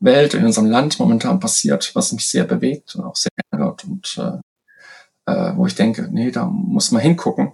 Welt, 0.00 0.34
in 0.34 0.44
unserem 0.44 0.66
Land 0.66 0.98
momentan 0.98 1.40
passiert, 1.40 1.92
was 1.94 2.12
mich 2.12 2.28
sehr 2.28 2.44
bewegt 2.44 2.94
und 2.96 3.04
auch 3.04 3.16
sehr 3.16 3.30
ärgert 3.50 3.84
und 3.84 4.18
äh, 4.18 5.32
äh, 5.32 5.56
wo 5.56 5.66
ich 5.66 5.74
denke, 5.74 6.08
nee, 6.10 6.30
da 6.30 6.46
muss 6.46 6.92
man 6.92 7.02
hingucken. 7.02 7.52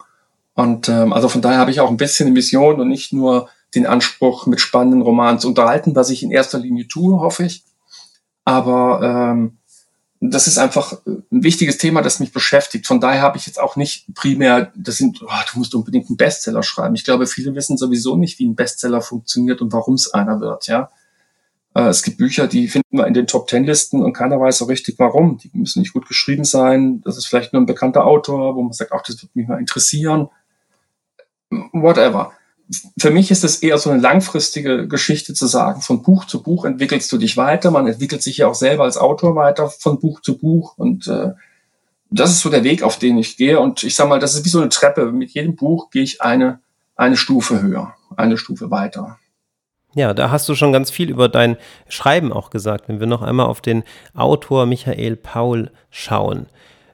Und 0.54 0.88
ähm, 0.88 1.12
also 1.12 1.28
von 1.28 1.42
daher 1.42 1.59
habe 1.59 1.71
ich 1.71 1.81
auch 1.81 1.90
ein 1.90 1.97
bisschen 1.97 2.26
eine 2.26 2.35
Mission 2.35 2.81
und 2.81 2.88
nicht 2.88 3.12
nur 3.12 3.49
den 3.75 3.87
Anspruch, 3.87 4.47
mit 4.47 4.61
spannenden 4.61 5.02
Romanen 5.02 5.38
zu 5.38 5.49
unterhalten, 5.49 5.97
was 5.97 6.11
ich 6.11 6.23
in 6.23 6.31
erster 6.31 6.59
Linie 6.59 6.88
tue, 6.88 7.19
hoffe 7.21 7.45
ich. 7.45 7.64
Aber 8.45 9.00
ähm, 9.02 9.59
das 10.31 10.47
ist 10.47 10.59
einfach 10.59 10.99
ein 11.05 11.25
wichtiges 11.31 11.79
Thema, 11.79 12.00
das 12.00 12.21
mich 12.21 12.33
beschäftigt. 12.33 12.87
Von 12.87 13.00
daher 13.00 13.23
habe 13.23 13.38
ich 13.38 13.47
jetzt 13.47 13.61
auch 13.61 13.75
nicht 13.75 14.14
primär, 14.14 14.73
das 14.76 14.97
sind, 14.97 15.21
oh, 15.23 15.29
du 15.52 15.59
musst 15.59 15.75
unbedingt 15.75 16.09
einen 16.09 16.17
Bestseller 16.17 16.62
schreiben. 16.62 16.95
Ich 16.95 17.05
glaube, 17.05 17.26
viele 17.26 17.55
wissen 17.55 17.76
sowieso 17.76 18.17
nicht, 18.17 18.38
wie 18.38 18.47
ein 18.47 18.55
Bestseller 18.55 19.00
funktioniert 19.00 19.61
und 19.61 19.73
warum 19.73 19.95
es 19.95 20.14
einer 20.14 20.41
wird, 20.41 20.69
ja. 20.69 20.91
Äh, 21.75 21.89
es 21.89 22.02
gibt 22.02 22.19
Bücher, 22.19 22.47
die 22.47 22.69
finden 22.69 22.99
wir 22.99 23.06
in 23.06 23.15
den 23.15 23.26
Top 23.26 23.49
Ten 23.49 23.65
Listen 23.65 24.02
und 24.02 24.13
keiner 24.13 24.39
weiß 24.39 24.58
so 24.58 24.67
richtig 24.67 24.99
warum. 24.99 25.39
Die 25.39 25.50
müssen 25.54 25.80
nicht 25.80 25.93
gut 25.93 26.06
geschrieben 26.06 26.45
sein. 26.45 27.00
Das 27.02 27.17
ist 27.17 27.26
vielleicht 27.26 27.52
nur 27.52 27.63
ein 27.63 27.67
bekannter 27.67 28.04
Autor, 28.06 28.54
wo 28.54 28.63
man 28.63 28.73
sagt, 28.73 28.93
auch 28.93 29.02
das 29.02 29.21
wird 29.23 29.35
mich 29.35 29.49
mal 29.49 29.58
interessieren 29.58 30.28
whatever. 31.73 32.32
Für 32.99 33.11
mich 33.11 33.30
ist 33.30 33.45
es 33.45 33.63
eher 33.63 33.78
so 33.78 33.91
eine 33.91 34.00
langfristige 34.00 34.89
Geschichte 34.89 35.35
zu 35.35 35.47
sagen, 35.47 35.82
von 35.82 36.02
Buch 36.02 36.25
zu 36.25 36.43
Buch 36.43 36.65
entwickelst 36.65 37.11
du 37.13 37.19
dich 37.19 37.37
weiter. 37.37 37.71
Man 37.71 37.87
entwickelt 37.87 38.23
sich 38.23 38.39
ja 38.39 38.49
auch 38.49 38.54
selber 38.54 38.85
als 38.85 38.97
Autor 38.97 39.37
weiter 39.37 39.69
von 39.69 40.00
Buch 40.00 40.21
zu 40.21 40.39
Buch 40.39 40.76
und 40.78 41.06
äh, 41.08 41.32
das 42.13 42.30
ist 42.30 42.41
so 42.41 42.50
der 42.50 42.65
Weg, 42.65 42.82
auf 42.82 42.99
den 42.99 43.19
ich 43.19 43.37
gehe. 43.37 43.58
Und 43.58 43.82
ich 43.82 43.95
sage 43.95 44.11
mal, 44.11 44.19
das 44.19 44.35
ist 44.35 44.45
wie 44.45 44.50
so 44.50 44.61
eine 44.61 44.69
Treppe. 44.69 45.11
Mit 45.13 45.30
jedem 45.30 45.56
Buch 45.56 45.91
gehe 45.91 46.02
ich 46.02 46.21
eine, 46.21 46.61
eine 46.95 47.17
Stufe 47.17 47.63
höher, 47.63 47.95
eine 48.17 48.37
Stufe 48.37 48.71
weiter. 48.71 49.19
Ja, 49.95 50.15
da 50.15 50.30
hast 50.30 50.49
du 50.49 50.54
schon 50.54 50.73
ganz 50.73 50.91
viel 50.91 51.11
über 51.11 51.28
dein 51.28 51.56
Schreiben 51.89 52.32
auch 52.32 52.50
gesagt. 52.50 52.89
Wenn 52.89 53.00
wir 53.00 53.06
noch 53.06 53.23
einmal 53.23 53.47
auf 53.47 53.61
den 53.61 53.82
Autor 54.15 54.67
Michael 54.67 55.17
Paul 55.17 55.71
schauen, 55.91 56.47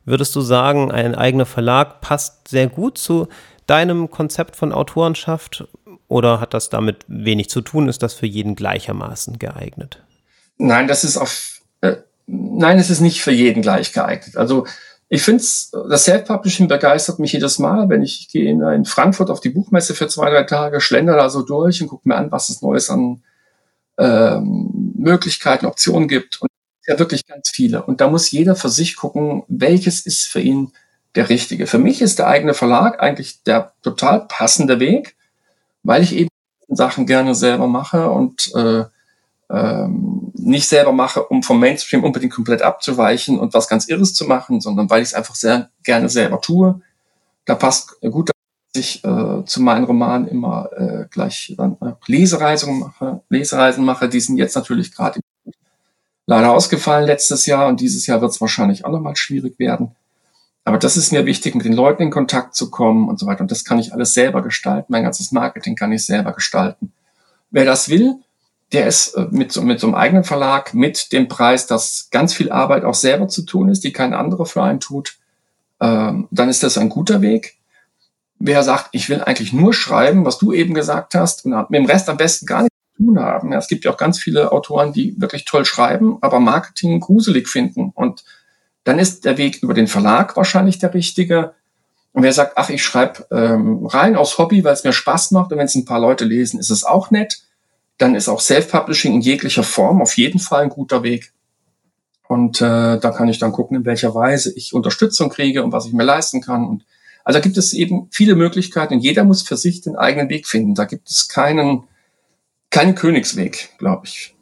würdest 0.04 0.34
du 0.34 0.40
sagen, 0.40 0.90
ein 0.90 1.14
eigener 1.14 1.46
Verlag 1.46 2.00
passt 2.00 2.48
sehr 2.48 2.68
gut 2.68 2.98
zu 2.98 3.28
deinem 3.68 4.10
Konzept 4.10 4.56
von 4.56 4.72
Autorenschaft 4.72 5.68
oder 6.08 6.40
hat 6.40 6.54
das 6.54 6.70
damit 6.70 7.04
wenig 7.06 7.50
zu 7.50 7.60
tun? 7.60 7.88
Ist 7.88 8.02
das 8.02 8.14
für 8.14 8.26
jeden 8.26 8.54
gleichermaßen 8.54 9.38
geeignet? 9.38 10.02
Nein, 10.56 10.88
das 10.88 11.04
ist 11.04 11.16
auf, 11.16 11.60
äh, 11.80 11.96
nein, 12.26 12.78
es 12.78 12.90
ist 12.90 13.00
nicht 13.00 13.22
für 13.22 13.30
jeden 13.30 13.62
gleich 13.62 13.92
geeignet. 13.92 14.36
Also 14.36 14.66
ich 15.08 15.22
finde 15.22 15.42
das 15.42 16.04
Self-Publishing 16.04 16.68
begeistert 16.68 17.18
mich 17.18 17.32
jedes 17.32 17.58
Mal, 17.58 17.88
wenn 17.88 18.02
ich, 18.02 18.28
gehe 18.28 18.50
in, 18.50 18.62
in, 18.62 18.84
Frankfurt 18.84 19.30
auf 19.30 19.40
die 19.40 19.50
Buchmesse 19.50 19.94
für 19.94 20.08
zwei, 20.08 20.30
drei 20.30 20.42
Tage, 20.42 20.80
schlender 20.80 21.16
da 21.16 21.30
so 21.30 21.42
durch 21.42 21.80
und 21.80 21.88
gucke 21.88 22.08
mir 22.08 22.16
an, 22.16 22.32
was 22.32 22.48
es 22.48 22.60
Neues 22.62 22.90
an 22.90 23.22
ähm, 23.98 24.94
Möglichkeiten, 24.96 25.66
Optionen 25.66 26.08
gibt. 26.08 26.40
Und 26.42 26.50
ja 26.88 26.98
wirklich 26.98 27.26
ganz 27.26 27.50
viele. 27.50 27.82
Und 27.82 28.00
da 28.00 28.08
muss 28.08 28.30
jeder 28.30 28.56
für 28.56 28.70
sich 28.70 28.96
gucken, 28.96 29.44
welches 29.46 30.00
ist 30.00 30.24
für 30.24 30.40
ihn 30.40 30.72
der 31.14 31.28
richtige. 31.28 31.66
Für 31.66 31.78
mich 31.78 32.02
ist 32.02 32.18
der 32.18 32.28
eigene 32.28 32.54
Verlag 32.54 33.02
eigentlich 33.02 33.42
der 33.42 33.72
total 33.82 34.26
passende 34.26 34.80
Weg, 34.80 35.16
weil 35.82 36.02
ich 36.02 36.14
eben 36.14 36.28
Sachen 36.68 37.06
gerne 37.06 37.34
selber 37.34 37.66
mache 37.66 38.10
und 38.10 38.54
äh, 38.54 38.84
ähm, 39.50 40.32
nicht 40.34 40.68
selber 40.68 40.92
mache, 40.92 41.24
um 41.24 41.42
vom 41.42 41.58
Mainstream 41.58 42.04
unbedingt 42.04 42.34
komplett 42.34 42.62
abzuweichen 42.62 43.38
und 43.38 43.54
was 43.54 43.68
ganz 43.68 43.88
Irres 43.88 44.14
zu 44.14 44.26
machen, 44.26 44.60
sondern 44.60 44.90
weil 44.90 45.02
ich 45.02 45.08
es 45.08 45.14
einfach 45.14 45.34
sehr 45.34 45.70
gerne 45.82 46.08
selber 46.08 46.40
tue. 46.40 46.80
Da 47.46 47.54
passt 47.54 47.98
gut, 48.02 48.28
dass 48.28 48.80
ich 48.82 49.02
äh, 49.04 49.44
zu 49.46 49.62
meinen 49.62 49.84
Romanen 49.84 50.28
immer 50.28 50.70
äh, 50.76 51.06
gleich 51.10 51.54
dann 51.56 51.78
äh, 51.80 51.92
Lesereisen 52.06 52.78
mache. 52.78 53.22
Lesereisen 53.30 53.84
mache, 53.84 54.08
die 54.08 54.20
sind 54.20 54.36
jetzt 54.36 54.54
natürlich 54.54 54.94
gerade 54.94 55.20
leider 56.26 56.52
ausgefallen 56.52 57.06
letztes 57.06 57.46
Jahr 57.46 57.68
und 57.68 57.80
dieses 57.80 58.06
Jahr 58.06 58.20
wird 58.20 58.32
es 58.32 58.40
wahrscheinlich 58.40 58.84
auch 58.84 58.90
nochmal 58.90 59.16
schwierig 59.16 59.58
werden. 59.58 59.96
Aber 60.68 60.76
das 60.76 60.98
ist 60.98 61.12
mir 61.12 61.24
wichtig, 61.24 61.54
mit 61.54 61.64
den 61.64 61.72
Leuten 61.72 62.02
in 62.02 62.10
Kontakt 62.10 62.54
zu 62.54 62.70
kommen 62.70 63.08
und 63.08 63.18
so 63.18 63.24
weiter. 63.24 63.40
Und 63.40 63.50
das 63.50 63.64
kann 63.64 63.78
ich 63.78 63.94
alles 63.94 64.12
selber 64.12 64.42
gestalten. 64.42 64.92
Mein 64.92 65.02
ganzes 65.02 65.32
Marketing 65.32 65.76
kann 65.76 65.92
ich 65.92 66.04
selber 66.04 66.32
gestalten. 66.32 66.92
Wer 67.50 67.64
das 67.64 67.88
will, 67.88 68.16
der 68.72 68.86
ist 68.86 69.14
äh, 69.14 69.28
mit 69.30 69.50
so, 69.50 69.62
mit 69.62 69.80
so 69.80 69.86
einem 69.86 69.94
eigenen 69.94 70.24
Verlag 70.24 70.74
mit 70.74 71.10
dem 71.12 71.26
Preis, 71.26 71.66
dass 71.66 72.08
ganz 72.10 72.34
viel 72.34 72.52
Arbeit 72.52 72.84
auch 72.84 72.92
selber 72.92 73.28
zu 73.28 73.46
tun 73.46 73.70
ist, 73.70 73.82
die 73.82 73.94
kein 73.94 74.12
anderer 74.12 74.44
für 74.44 74.62
einen 74.62 74.78
tut, 74.78 75.16
ähm, 75.80 76.28
dann 76.30 76.50
ist 76.50 76.62
das 76.62 76.76
ein 76.76 76.90
guter 76.90 77.22
Weg. 77.22 77.56
Wer 78.38 78.62
sagt, 78.62 78.90
ich 78.92 79.08
will 79.08 79.22
eigentlich 79.22 79.54
nur 79.54 79.72
schreiben, 79.72 80.26
was 80.26 80.36
du 80.36 80.52
eben 80.52 80.74
gesagt 80.74 81.14
hast, 81.14 81.46
und 81.46 81.70
mit 81.70 81.80
dem 81.80 81.86
Rest 81.86 82.10
am 82.10 82.18
besten 82.18 82.44
gar 82.44 82.60
nichts 82.60 82.76
zu 82.94 83.04
tun 83.04 83.18
haben. 83.18 83.52
Ja, 83.52 83.58
es 83.58 83.68
gibt 83.68 83.86
ja 83.86 83.90
auch 83.90 83.96
ganz 83.96 84.18
viele 84.18 84.52
Autoren, 84.52 84.92
die 84.92 85.18
wirklich 85.18 85.46
toll 85.46 85.64
schreiben, 85.64 86.18
aber 86.20 86.40
Marketing 86.40 87.00
gruselig 87.00 87.48
finden 87.48 87.90
und 87.94 88.22
dann 88.88 88.98
ist 88.98 89.26
der 89.26 89.36
Weg 89.36 89.62
über 89.62 89.74
den 89.74 89.86
Verlag 89.86 90.34
wahrscheinlich 90.34 90.78
der 90.78 90.94
richtige. 90.94 91.52
Und 92.12 92.22
wer 92.22 92.32
sagt, 92.32 92.54
ach, 92.56 92.70
ich 92.70 92.82
schreibe 92.82 93.26
ähm, 93.30 93.84
rein 93.84 94.16
aus 94.16 94.38
Hobby, 94.38 94.64
weil 94.64 94.72
es 94.72 94.82
mir 94.82 94.94
Spaß 94.94 95.32
macht 95.32 95.52
und 95.52 95.58
wenn 95.58 95.66
es 95.66 95.74
ein 95.74 95.84
paar 95.84 96.00
Leute 96.00 96.24
lesen, 96.24 96.58
ist 96.58 96.70
es 96.70 96.84
auch 96.84 97.10
nett, 97.10 97.42
dann 97.98 98.14
ist 98.14 98.30
auch 98.30 98.40
Self-Publishing 98.40 99.12
in 99.12 99.20
jeglicher 99.20 99.62
Form 99.62 100.00
auf 100.00 100.16
jeden 100.16 100.40
Fall 100.40 100.62
ein 100.62 100.68
guter 100.70 101.02
Weg. 101.02 101.34
Und 102.28 102.62
äh, 102.62 102.98
da 102.98 103.10
kann 103.10 103.28
ich 103.28 103.38
dann 103.38 103.52
gucken, 103.52 103.76
in 103.76 103.84
welcher 103.84 104.14
Weise 104.14 104.54
ich 104.56 104.72
Unterstützung 104.72 105.28
kriege 105.28 105.62
und 105.62 105.72
was 105.72 105.84
ich 105.84 105.92
mir 105.92 106.04
leisten 106.04 106.40
kann. 106.40 106.66
Und 106.66 106.86
also 107.24 107.42
gibt 107.42 107.58
es 107.58 107.74
eben 107.74 108.08
viele 108.10 108.36
Möglichkeiten 108.36 108.94
und 108.94 109.00
jeder 109.00 109.24
muss 109.24 109.42
für 109.42 109.58
sich 109.58 109.82
den 109.82 109.96
eigenen 109.96 110.30
Weg 110.30 110.46
finden. 110.46 110.74
Da 110.74 110.86
gibt 110.86 111.10
es 111.10 111.28
keinen, 111.28 111.84
keinen 112.70 112.94
Königsweg, 112.94 113.68
glaube 113.76 114.06
ich. 114.06 114.34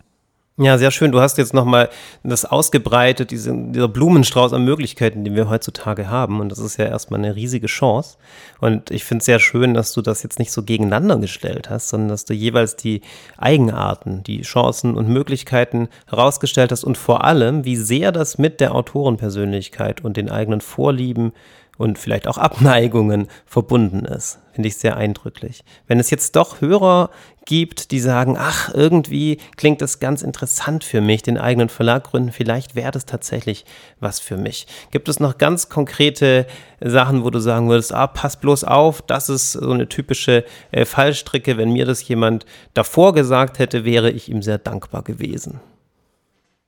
Ja, 0.58 0.78
sehr 0.78 0.90
schön. 0.90 1.12
Du 1.12 1.20
hast 1.20 1.36
jetzt 1.36 1.52
nochmal 1.52 1.90
das 2.22 2.46
ausgebreitet, 2.46 3.30
diese, 3.30 3.54
dieser 3.54 3.88
Blumenstrauß 3.88 4.54
an 4.54 4.64
Möglichkeiten, 4.64 5.22
den 5.22 5.34
wir 5.34 5.50
heutzutage 5.50 6.08
haben. 6.08 6.40
Und 6.40 6.48
das 6.48 6.58
ist 6.58 6.78
ja 6.78 6.86
erstmal 6.86 7.20
eine 7.20 7.36
riesige 7.36 7.66
Chance. 7.66 8.16
Und 8.58 8.90
ich 8.90 9.04
finde 9.04 9.20
es 9.20 9.26
sehr 9.26 9.38
schön, 9.38 9.74
dass 9.74 9.92
du 9.92 10.00
das 10.00 10.22
jetzt 10.22 10.38
nicht 10.38 10.50
so 10.50 10.62
gegeneinander 10.62 11.18
gestellt 11.18 11.68
hast, 11.68 11.90
sondern 11.90 12.08
dass 12.08 12.24
du 12.24 12.32
jeweils 12.32 12.74
die 12.74 13.02
Eigenarten, 13.36 14.22
die 14.22 14.40
Chancen 14.40 14.96
und 14.96 15.10
Möglichkeiten 15.10 15.88
herausgestellt 16.08 16.72
hast 16.72 16.84
und 16.84 16.96
vor 16.96 17.24
allem, 17.24 17.66
wie 17.66 17.76
sehr 17.76 18.10
das 18.10 18.38
mit 18.38 18.58
der 18.60 18.74
Autorenpersönlichkeit 18.74 20.02
und 20.02 20.16
den 20.16 20.30
eigenen 20.30 20.62
Vorlieben 20.62 21.32
und 21.76 21.98
vielleicht 21.98 22.26
auch 22.26 22.38
Abneigungen 22.38 23.28
verbunden 23.44 24.06
ist. 24.06 24.38
Finde 24.52 24.68
ich 24.68 24.78
sehr 24.78 24.96
eindrücklich. 24.96 25.64
Wenn 25.86 26.00
es 26.00 26.08
jetzt 26.08 26.34
doch 26.34 26.62
Hörer 26.62 27.10
gibt, 27.46 27.90
die 27.90 28.00
sagen, 28.00 28.36
ach, 28.38 28.74
irgendwie 28.74 29.38
klingt 29.56 29.80
das 29.80 29.98
ganz 29.98 30.22
interessant 30.22 30.84
für 30.84 31.00
mich, 31.00 31.22
den 31.22 31.38
eigenen 31.38 31.70
Verlag 31.70 32.04
gründen, 32.04 32.32
vielleicht 32.32 32.74
wäre 32.74 32.90
das 32.90 33.06
tatsächlich 33.06 33.64
was 33.98 34.20
für 34.20 34.36
mich. 34.36 34.66
Gibt 34.90 35.08
es 35.08 35.18
noch 35.18 35.38
ganz 35.38 35.70
konkrete 35.70 36.46
Sachen, 36.80 37.24
wo 37.24 37.30
du 37.30 37.38
sagen 37.38 37.70
würdest, 37.70 37.94
ah, 37.94 38.06
pass 38.06 38.38
bloß 38.38 38.64
auf, 38.64 39.00
das 39.00 39.28
ist 39.30 39.52
so 39.52 39.70
eine 39.70 39.88
typische 39.88 40.44
äh, 40.72 40.84
Fallstricke. 40.84 41.56
Wenn 41.56 41.72
mir 41.72 41.86
das 41.86 42.06
jemand 42.06 42.44
davor 42.74 43.14
gesagt 43.14 43.58
hätte, 43.58 43.84
wäre 43.84 44.10
ich 44.10 44.28
ihm 44.28 44.42
sehr 44.42 44.58
dankbar 44.58 45.02
gewesen. 45.02 45.60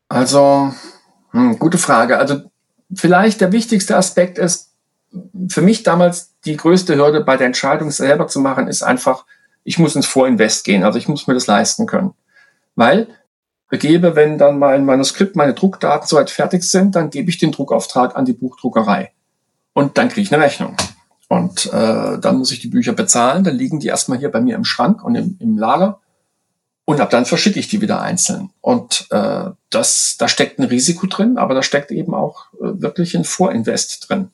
Also, 0.09 0.73
hm, 1.33 1.59
gute 1.59 1.79
Frage. 1.79 2.19
Also 2.19 2.41
vielleicht 2.95 3.41
der 3.41 3.53
wichtigste 3.53 3.97
Aspekt 3.97 4.39
ist, 4.39 4.73
für 5.49 5.63
mich 5.63 5.83
damals 5.83 6.35
die 6.45 6.57
größte 6.57 6.97
Hürde 6.97 7.23
bei 7.23 7.37
der 7.37 7.47
Entscheidung 7.47 7.91
selber 7.91 8.29
zu 8.29 8.41
machen, 8.41 8.69
ist 8.69 8.83
einfach, 8.83 9.25
ich 9.69 9.79
muss 9.79 9.95
ins 9.95 10.07
Vorinvest 10.07 10.65
gehen. 10.65 10.83
Also 10.83 10.99
ich 10.99 11.09
muss 11.09 11.27
mir 11.27 11.35
das 11.35 11.47
leisten 11.47 11.85
können. 11.85 12.15
Weil 12.75 13.07
begebe, 13.69 14.17
wenn 14.17 14.39
dann 14.39 14.59
mein 14.59 14.87
Manuskript, 14.87 15.37
meine 15.37 15.53
Druckdaten 15.53 16.09
soweit 16.09 16.31
fertig 16.31 16.63
sind, 16.63 16.97
dann 16.97 17.11
gebe 17.11 17.29
ich 17.29 17.37
den 17.37 17.53
Druckauftrag 17.53 18.17
an 18.17 18.25
die 18.25 18.33
Buchdruckerei. 18.33 19.13
Und 19.75 19.99
dann 19.99 20.09
kriege 20.09 20.23
ich 20.23 20.33
eine 20.33 20.43
Rechnung. 20.43 20.75
Und 21.29 21.67
äh, 21.67 22.19
dann 22.19 22.39
muss 22.39 22.51
ich 22.51 22.61
die 22.61 22.69
Bücher 22.69 22.95
bezahlen. 22.95 23.45
Dann 23.45 23.57
liegen 23.57 23.79
die 23.79 23.89
erstmal 23.89 24.19
hier 24.19 24.31
bei 24.31 24.41
mir 24.41 24.57
im 24.57 24.65
Schrank 24.65 25.05
und 25.05 25.15
im, 25.15 25.37
im 25.39 25.59
Lager. 25.59 26.01
Und 26.87 27.03
ab 27.03 27.11
dann 27.11 27.27
verschicke 27.27 27.61
ich 27.61 27.69
die 27.69 27.83
wieder 27.83 28.01
einzeln. 28.01 28.49
Und 28.63 29.07
äh, 29.11 29.51
das, 29.69 30.17
da 30.19 30.29
steckt 30.29 30.59
ein 30.59 30.65
Risiko 30.65 31.07
drin, 31.07 31.37
aber 31.37 31.53
da 31.53 31.63
steckt 31.63 31.91
eben 31.91 32.15
auch 32.15 32.47
äh, 32.55 32.81
wirklich 32.81 33.15
ein 33.15 33.25
Vorinvest 33.25 34.09
drin. 34.09 34.31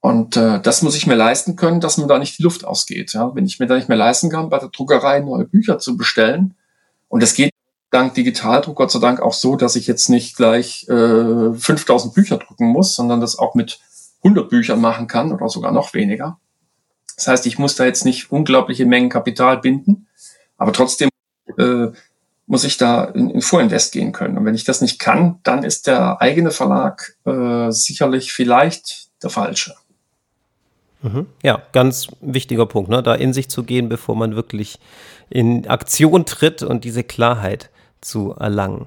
Und 0.00 0.36
äh, 0.36 0.60
das 0.60 0.82
muss 0.82 0.96
ich 0.96 1.06
mir 1.06 1.16
leisten 1.16 1.56
können, 1.56 1.80
dass 1.80 1.98
mir 1.98 2.06
da 2.06 2.18
nicht 2.18 2.38
die 2.38 2.42
Luft 2.42 2.64
ausgeht. 2.64 3.12
Ja? 3.14 3.34
Wenn 3.34 3.46
ich 3.46 3.58
mir 3.58 3.66
da 3.66 3.74
nicht 3.74 3.88
mehr 3.88 3.98
leisten 3.98 4.30
kann, 4.30 4.48
bei 4.48 4.58
der 4.58 4.68
Druckerei 4.68 5.20
neue 5.20 5.44
Bücher 5.44 5.78
zu 5.78 5.96
bestellen, 5.96 6.54
und 7.08 7.22
es 7.22 7.34
geht 7.34 7.52
dank 7.90 8.14
Digitaldruck 8.14 8.76
Gott 8.76 8.90
sei 8.90 8.98
Dank 8.98 9.20
auch 9.20 9.32
so, 9.32 9.56
dass 9.56 9.76
ich 9.76 9.86
jetzt 9.86 10.08
nicht 10.08 10.36
gleich 10.36 10.86
äh, 10.88 11.54
5000 11.54 12.14
Bücher 12.14 12.36
drucken 12.36 12.66
muss, 12.66 12.94
sondern 12.94 13.20
das 13.20 13.38
auch 13.38 13.54
mit 13.54 13.80
100 14.22 14.48
Büchern 14.48 14.80
machen 14.80 15.06
kann 15.06 15.32
oder 15.32 15.48
sogar 15.48 15.72
noch 15.72 15.94
weniger. 15.94 16.38
Das 17.16 17.28
heißt, 17.28 17.46
ich 17.46 17.58
muss 17.58 17.76
da 17.76 17.84
jetzt 17.84 18.04
nicht 18.04 18.30
unglaubliche 18.30 18.86
Mengen 18.86 19.08
Kapital 19.08 19.58
binden, 19.58 20.06
aber 20.56 20.72
trotzdem 20.72 21.08
äh, 21.56 21.88
muss 22.46 22.64
ich 22.64 22.76
da 22.76 23.04
in, 23.04 23.30
in 23.30 23.42
Vorinvest 23.42 23.92
gehen 23.92 24.12
können. 24.12 24.38
Und 24.38 24.44
wenn 24.44 24.54
ich 24.54 24.64
das 24.64 24.80
nicht 24.80 24.98
kann, 24.98 25.40
dann 25.42 25.64
ist 25.64 25.86
der 25.86 26.20
eigene 26.20 26.50
Verlag 26.50 27.16
äh, 27.24 27.70
sicherlich 27.70 28.32
vielleicht 28.32 29.08
der 29.22 29.30
falsche. 29.30 29.74
Mhm. 31.02 31.26
Ja, 31.42 31.62
ganz 31.72 32.08
wichtiger 32.20 32.66
Punkt, 32.66 32.90
ne? 32.90 33.02
da 33.02 33.14
in 33.14 33.32
sich 33.32 33.48
zu 33.48 33.62
gehen, 33.62 33.88
bevor 33.88 34.16
man 34.16 34.34
wirklich 34.34 34.78
in 35.30 35.66
Aktion 35.68 36.24
tritt 36.26 36.62
und 36.62 36.84
diese 36.84 37.04
Klarheit 37.04 37.70
zu 38.00 38.34
erlangen. 38.38 38.86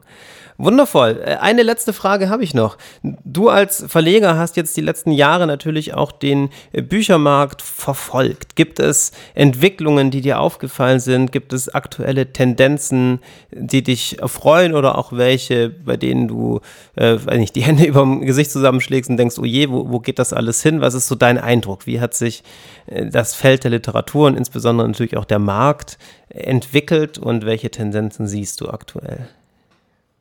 Wundervoll. 0.61 1.21
Äh, 1.25 1.37
eine 1.37 1.63
letzte 1.63 1.91
Frage 1.91 2.29
habe 2.29 2.43
ich 2.43 2.53
noch. 2.53 2.77
Du 3.01 3.49
als 3.49 3.83
Verleger 3.87 4.37
hast 4.37 4.57
jetzt 4.57 4.77
die 4.77 4.81
letzten 4.81 5.11
Jahre 5.11 5.47
natürlich 5.47 5.95
auch 5.95 6.11
den 6.11 6.49
äh, 6.71 6.83
Büchermarkt 6.83 7.63
verfolgt. 7.63 8.55
Gibt 8.55 8.79
es 8.79 9.11
Entwicklungen, 9.33 10.11
die 10.11 10.21
dir 10.21 10.39
aufgefallen 10.39 10.99
sind? 10.99 11.31
Gibt 11.31 11.53
es 11.53 11.69
aktuelle 11.69 12.31
Tendenzen, 12.31 13.21
die 13.51 13.81
dich 13.81 14.19
erfreuen 14.19 14.75
oder 14.75 14.99
auch 14.99 15.13
welche, 15.13 15.69
bei 15.69 15.97
denen 15.97 16.27
du 16.27 16.61
äh, 16.95 17.15
nicht, 17.37 17.55
die 17.55 17.63
Hände 17.63 17.85
über 17.87 18.01
dem 18.01 18.21
Gesicht 18.21 18.51
zusammenschlägst 18.51 19.09
und 19.09 19.17
denkst, 19.17 19.39
oh 19.39 19.45
je, 19.45 19.69
wo, 19.69 19.89
wo 19.89 19.99
geht 19.99 20.19
das 20.19 20.31
alles 20.31 20.61
hin? 20.61 20.81
Was 20.81 20.93
ist 20.93 21.07
so 21.07 21.15
dein 21.15 21.39
Eindruck? 21.39 21.87
Wie 21.87 21.99
hat 21.99 22.13
sich 22.13 22.43
äh, 22.85 23.07
das 23.07 23.33
Feld 23.33 23.63
der 23.63 23.71
Literatur 23.71 24.27
und 24.27 24.37
insbesondere 24.37 24.87
natürlich 24.87 25.17
auch 25.17 25.25
der 25.25 25.39
Markt 25.39 25.97
entwickelt 26.29 27.17
und 27.17 27.45
welche 27.45 27.71
Tendenzen 27.71 28.27
siehst 28.27 28.61
du 28.61 28.69
aktuell? 28.69 29.00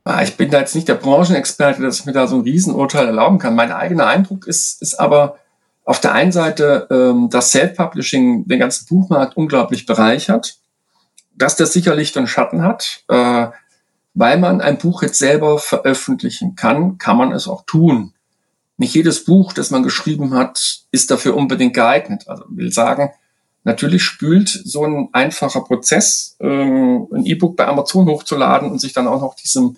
Ah, 0.03 0.23
ich 0.23 0.35
bin 0.35 0.49
da 0.49 0.59
jetzt 0.59 0.75
nicht 0.75 0.87
der 0.87 0.95
Branchenexperte, 0.95 1.81
dass 1.81 1.99
ich 1.99 2.05
mir 2.05 2.13
da 2.13 2.25
so 2.25 2.37
ein 2.37 2.41
Riesenurteil 2.41 3.05
erlauben 3.05 3.37
kann. 3.37 3.55
Mein 3.55 3.71
eigener 3.71 4.07
Eindruck 4.07 4.47
ist, 4.47 4.81
ist 4.81 4.99
aber 4.99 5.37
auf 5.83 5.99
der 5.99 6.13
einen 6.13 6.31
Seite, 6.31 6.87
ähm, 6.89 7.29
dass 7.29 7.51
Self-Publishing 7.51 8.47
den 8.47 8.59
ganzen 8.59 8.87
Buchmarkt 8.87 9.37
unglaublich 9.37 9.85
bereichert, 9.85 10.57
dass 11.35 11.55
das 11.55 11.73
sicher 11.73 11.95
Licht 11.95 12.17
und 12.17 12.27
Schatten 12.27 12.63
hat. 12.63 13.03
Äh, 13.09 13.47
weil 14.13 14.39
man 14.39 14.59
ein 14.59 14.77
Buch 14.77 15.03
jetzt 15.03 15.19
selber 15.19 15.57
veröffentlichen 15.57 16.55
kann, 16.55 16.97
kann 16.97 17.17
man 17.17 17.31
es 17.31 17.47
auch 17.47 17.65
tun. 17.65 18.13
Nicht 18.77 18.95
jedes 18.95 19.23
Buch, 19.23 19.53
das 19.53 19.71
man 19.71 19.83
geschrieben 19.83 20.33
hat, 20.33 20.81
ist 20.91 21.11
dafür 21.11 21.35
unbedingt 21.35 21.73
geeignet. 21.73 22.27
Also 22.27 22.43
will 22.49 22.71
sagen, 22.71 23.11
natürlich 23.63 24.03
spült 24.03 24.49
so 24.49 24.85
ein 24.85 25.09
einfacher 25.13 25.61
Prozess, 25.61 26.35
ähm, 26.39 27.07
ein 27.13 27.25
E-Book 27.25 27.55
bei 27.55 27.67
Amazon 27.67 28.07
hochzuladen 28.07 28.71
und 28.71 28.79
sich 28.79 28.93
dann 28.93 29.07
auch 29.07 29.21
noch 29.21 29.35
diesem 29.35 29.77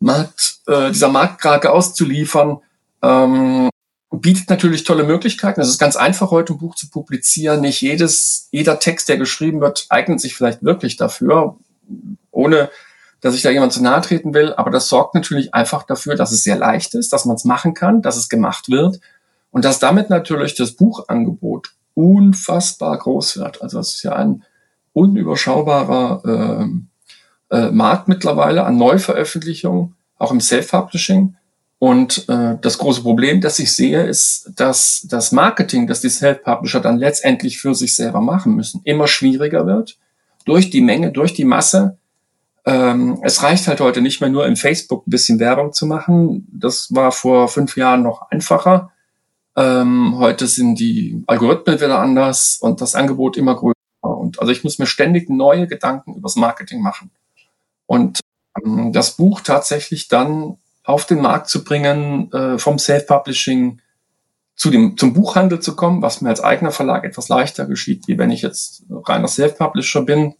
Markt, 0.00 0.58
äh, 0.66 0.90
dieser 0.90 1.08
Marktkrake 1.08 1.70
auszuliefern, 1.70 2.58
ähm, 3.02 3.70
bietet 4.10 4.48
natürlich 4.48 4.84
tolle 4.84 5.04
Möglichkeiten. 5.04 5.60
Es 5.60 5.68
ist 5.68 5.78
ganz 5.78 5.96
einfach, 5.96 6.30
heute 6.30 6.54
ein 6.54 6.58
Buch 6.58 6.74
zu 6.74 6.88
publizieren. 6.88 7.60
Nicht 7.60 7.80
jedes, 7.80 8.48
jeder 8.50 8.78
Text, 8.78 9.08
der 9.08 9.16
geschrieben 9.16 9.60
wird, 9.60 9.86
eignet 9.88 10.20
sich 10.20 10.34
vielleicht 10.34 10.62
wirklich 10.62 10.96
dafür, 10.96 11.56
ohne 12.30 12.70
dass 13.20 13.34
ich 13.34 13.42
da 13.42 13.50
jemand 13.50 13.72
zu 13.72 13.82
nahe 13.82 14.02
treten 14.02 14.34
will. 14.34 14.52
Aber 14.54 14.70
das 14.70 14.88
sorgt 14.88 15.14
natürlich 15.14 15.54
einfach 15.54 15.84
dafür, 15.84 16.14
dass 16.14 16.30
es 16.30 16.44
sehr 16.44 16.56
leicht 16.56 16.94
ist, 16.94 17.12
dass 17.12 17.24
man 17.24 17.36
es 17.36 17.44
machen 17.44 17.74
kann, 17.74 18.02
dass 18.02 18.16
es 18.16 18.28
gemacht 18.28 18.68
wird 18.68 19.00
und 19.50 19.64
dass 19.64 19.78
damit 19.78 20.10
natürlich 20.10 20.54
das 20.54 20.72
Buchangebot 20.72 21.72
unfassbar 21.94 22.98
groß 22.98 23.38
wird. 23.38 23.62
Also 23.62 23.78
es 23.78 23.94
ist 23.94 24.02
ja 24.02 24.14
ein 24.14 24.42
unüberschaubarer 24.92 26.68
äh, 27.50 27.56
äh, 27.56 27.70
Markt 27.70 28.08
mittlerweile 28.08 28.64
an 28.64 28.76
Neuveröffentlichungen, 28.76 29.94
auch 30.18 30.32
im 30.32 30.40
Self-Publishing. 30.40 31.36
Und 31.78 32.28
äh, 32.28 32.56
das 32.60 32.78
große 32.78 33.02
Problem, 33.02 33.40
das 33.40 33.58
ich 33.58 33.72
sehe, 33.72 34.04
ist, 34.04 34.52
dass 34.56 35.06
das 35.10 35.32
Marketing, 35.32 35.86
das 35.86 36.00
die 36.00 36.08
Self-Publisher 36.08 36.80
dann 36.80 36.96
letztendlich 36.96 37.58
für 37.58 37.74
sich 37.74 37.94
selber 37.94 38.20
machen 38.20 38.54
müssen, 38.54 38.80
immer 38.84 39.06
schwieriger 39.06 39.66
wird. 39.66 39.98
Durch 40.46 40.70
die 40.70 40.80
Menge, 40.80 41.12
durch 41.12 41.34
die 41.34 41.44
Masse. 41.44 41.98
Ähm, 42.64 43.18
es 43.22 43.42
reicht 43.42 43.68
halt 43.68 43.80
heute 43.80 44.00
nicht 44.00 44.20
mehr 44.20 44.30
nur 44.30 44.46
im 44.46 44.56
Facebook 44.56 45.06
ein 45.06 45.10
bisschen 45.10 45.38
Werbung 45.40 45.72
zu 45.72 45.86
machen. 45.86 46.46
Das 46.50 46.88
war 46.90 47.12
vor 47.12 47.48
fünf 47.48 47.76
Jahren 47.76 48.02
noch 48.02 48.30
einfacher. 48.30 48.90
Ähm, 49.56 50.18
heute 50.18 50.46
sind 50.46 50.80
die 50.80 51.22
Algorithmen 51.26 51.76
wieder 51.76 52.00
anders 52.00 52.58
und 52.60 52.80
das 52.80 52.94
Angebot 52.94 53.36
immer 53.36 53.54
größer. 53.54 53.74
Und 54.02 54.40
also 54.40 54.52
ich 54.52 54.64
muss 54.64 54.78
mir 54.78 54.86
ständig 54.86 55.30
neue 55.30 55.66
Gedanken 55.66 56.14
übers 56.14 56.36
Marketing 56.36 56.82
machen. 56.82 57.10
Und 57.86 58.20
ähm, 58.62 58.92
das 58.92 59.12
Buch 59.12 59.40
tatsächlich 59.40 60.08
dann 60.08 60.58
auf 60.82 61.06
den 61.06 61.20
Markt 61.20 61.48
zu 61.48 61.64
bringen, 61.64 62.32
äh, 62.32 62.58
vom 62.58 62.78
Self-Publishing 62.78 63.80
zu 64.56 64.70
dem, 64.70 64.96
zum 64.96 65.14
Buchhandel 65.14 65.60
zu 65.60 65.74
kommen, 65.74 66.02
was 66.02 66.20
mir 66.20 66.28
als 66.28 66.42
eigener 66.42 66.70
Verlag 66.70 67.04
etwas 67.04 67.28
leichter 67.28 67.66
geschieht, 67.66 68.06
wie 68.06 68.18
wenn 68.18 68.30
ich 68.30 68.42
jetzt 68.42 68.84
reiner 68.90 69.28
Self-Publisher 69.28 70.02
bin 70.02 70.34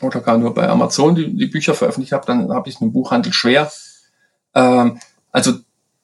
oder 0.00 0.20
gar 0.20 0.38
nur 0.38 0.54
bei 0.54 0.68
Amazon 0.68 1.14
die, 1.14 1.34
die 1.36 1.46
Bücher 1.46 1.74
veröffentlicht 1.74 2.12
habe, 2.12 2.26
dann 2.26 2.52
habe 2.52 2.68
ich 2.68 2.80
einen 2.80 2.92
Buchhandel 2.92 3.32
schwer. 3.32 3.70
Ähm, 4.54 5.00
also 5.32 5.54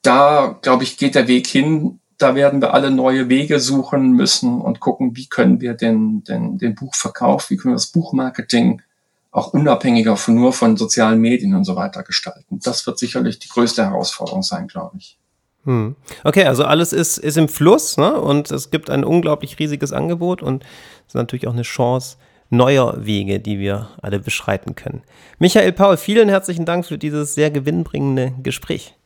da, 0.03 0.59
glaube 0.62 0.85
ich, 0.85 0.96
geht 0.96 1.14
der 1.14 1.29
Weg 1.29 1.46
hin, 1.46 1.97
da 2.18 2.35
werden 2.35 2.61
wir 2.61 2.74
alle 2.74 2.90
neue 2.90 3.28
Wege 3.28 3.61
suchen 3.61 4.12
müssen 4.12 4.61
und 4.61 4.81
gucken, 4.81 5.16
wie 5.16 5.28
können 5.28 5.61
wir 5.61 5.74
den, 5.74 6.24
den, 6.24 6.59
den 6.59 6.74
Buchverkauf, 6.74 7.48
wie 7.48 7.57
können 7.57 7.72
wir 7.74 7.76
das 7.76 7.87
Buchmarketing 7.87 8.83
auch 9.31 9.52
unabhängiger 9.52 10.16
von 10.16 10.35
nur 10.35 10.52
von 10.52 10.76
sozialen 10.76 11.20
Medien 11.20 11.54
und 11.54 11.64
so 11.64 11.76
weiter 11.76 12.02
gestalten. 12.02 12.59
Das 12.62 12.87
wird 12.87 12.98
sicherlich 12.98 13.38
die 13.38 13.48
größte 13.48 13.85
Herausforderung 13.85 14.42
sein, 14.42 14.66
glaube 14.66 14.96
ich. 14.98 15.18
Hm. 15.64 15.96
Okay, 16.24 16.44
also 16.44 16.64
alles 16.64 16.92
ist, 16.92 17.18
ist 17.18 17.37
im 17.37 17.48
Fluss 17.48 17.96
ne? 17.98 18.18
und 18.20 18.50
es 18.50 18.70
gibt 18.70 18.90
ein 18.90 19.04
unglaublich 19.04 19.59
riesiges 19.59 19.92
Angebot 19.92 20.42
und 20.42 20.64
es 21.07 21.09
ist 21.09 21.14
natürlich 21.14 21.46
auch 21.46 21.52
eine 21.52 21.62
Chance 21.62 22.16
neuer 22.50 23.04
Wege, 23.04 23.38
die 23.38 23.59
wir 23.59 23.90
alle 24.00 24.18
beschreiten 24.18 24.74
können. 24.74 25.02
Michael 25.38 25.72
Paul, 25.72 25.98
vielen 25.98 26.28
herzlichen 26.28 26.64
Dank 26.64 26.87
für 26.87 26.96
dieses 26.96 27.35
sehr 27.35 27.50
gewinnbringende 27.50 28.33
Gespräch. 28.42 28.96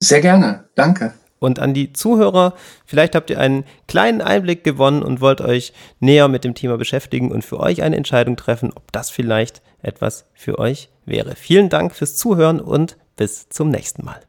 Sehr 0.00 0.20
gerne, 0.20 0.68
danke. 0.76 1.14
Und 1.38 1.58
an 1.58 1.74
die 1.74 1.92
Zuhörer, 1.92 2.54
vielleicht 2.86 3.14
habt 3.14 3.30
ihr 3.30 3.38
einen 3.38 3.64
kleinen 3.86 4.22
Einblick 4.22 4.64
gewonnen 4.64 5.02
und 5.02 5.20
wollt 5.20 5.40
euch 5.40 5.72
näher 6.00 6.28
mit 6.28 6.44
dem 6.44 6.54
Thema 6.54 6.78
beschäftigen 6.78 7.30
und 7.30 7.44
für 7.44 7.60
euch 7.60 7.82
eine 7.82 7.96
Entscheidung 7.96 8.36
treffen, 8.36 8.72
ob 8.74 8.90
das 8.92 9.10
vielleicht 9.10 9.62
etwas 9.82 10.26
für 10.32 10.58
euch 10.58 10.88
wäre. 11.04 11.36
Vielen 11.36 11.68
Dank 11.68 11.94
fürs 11.94 12.16
Zuhören 12.16 12.60
und 12.60 12.96
bis 13.16 13.48
zum 13.48 13.68
nächsten 13.68 14.04
Mal. 14.04 14.20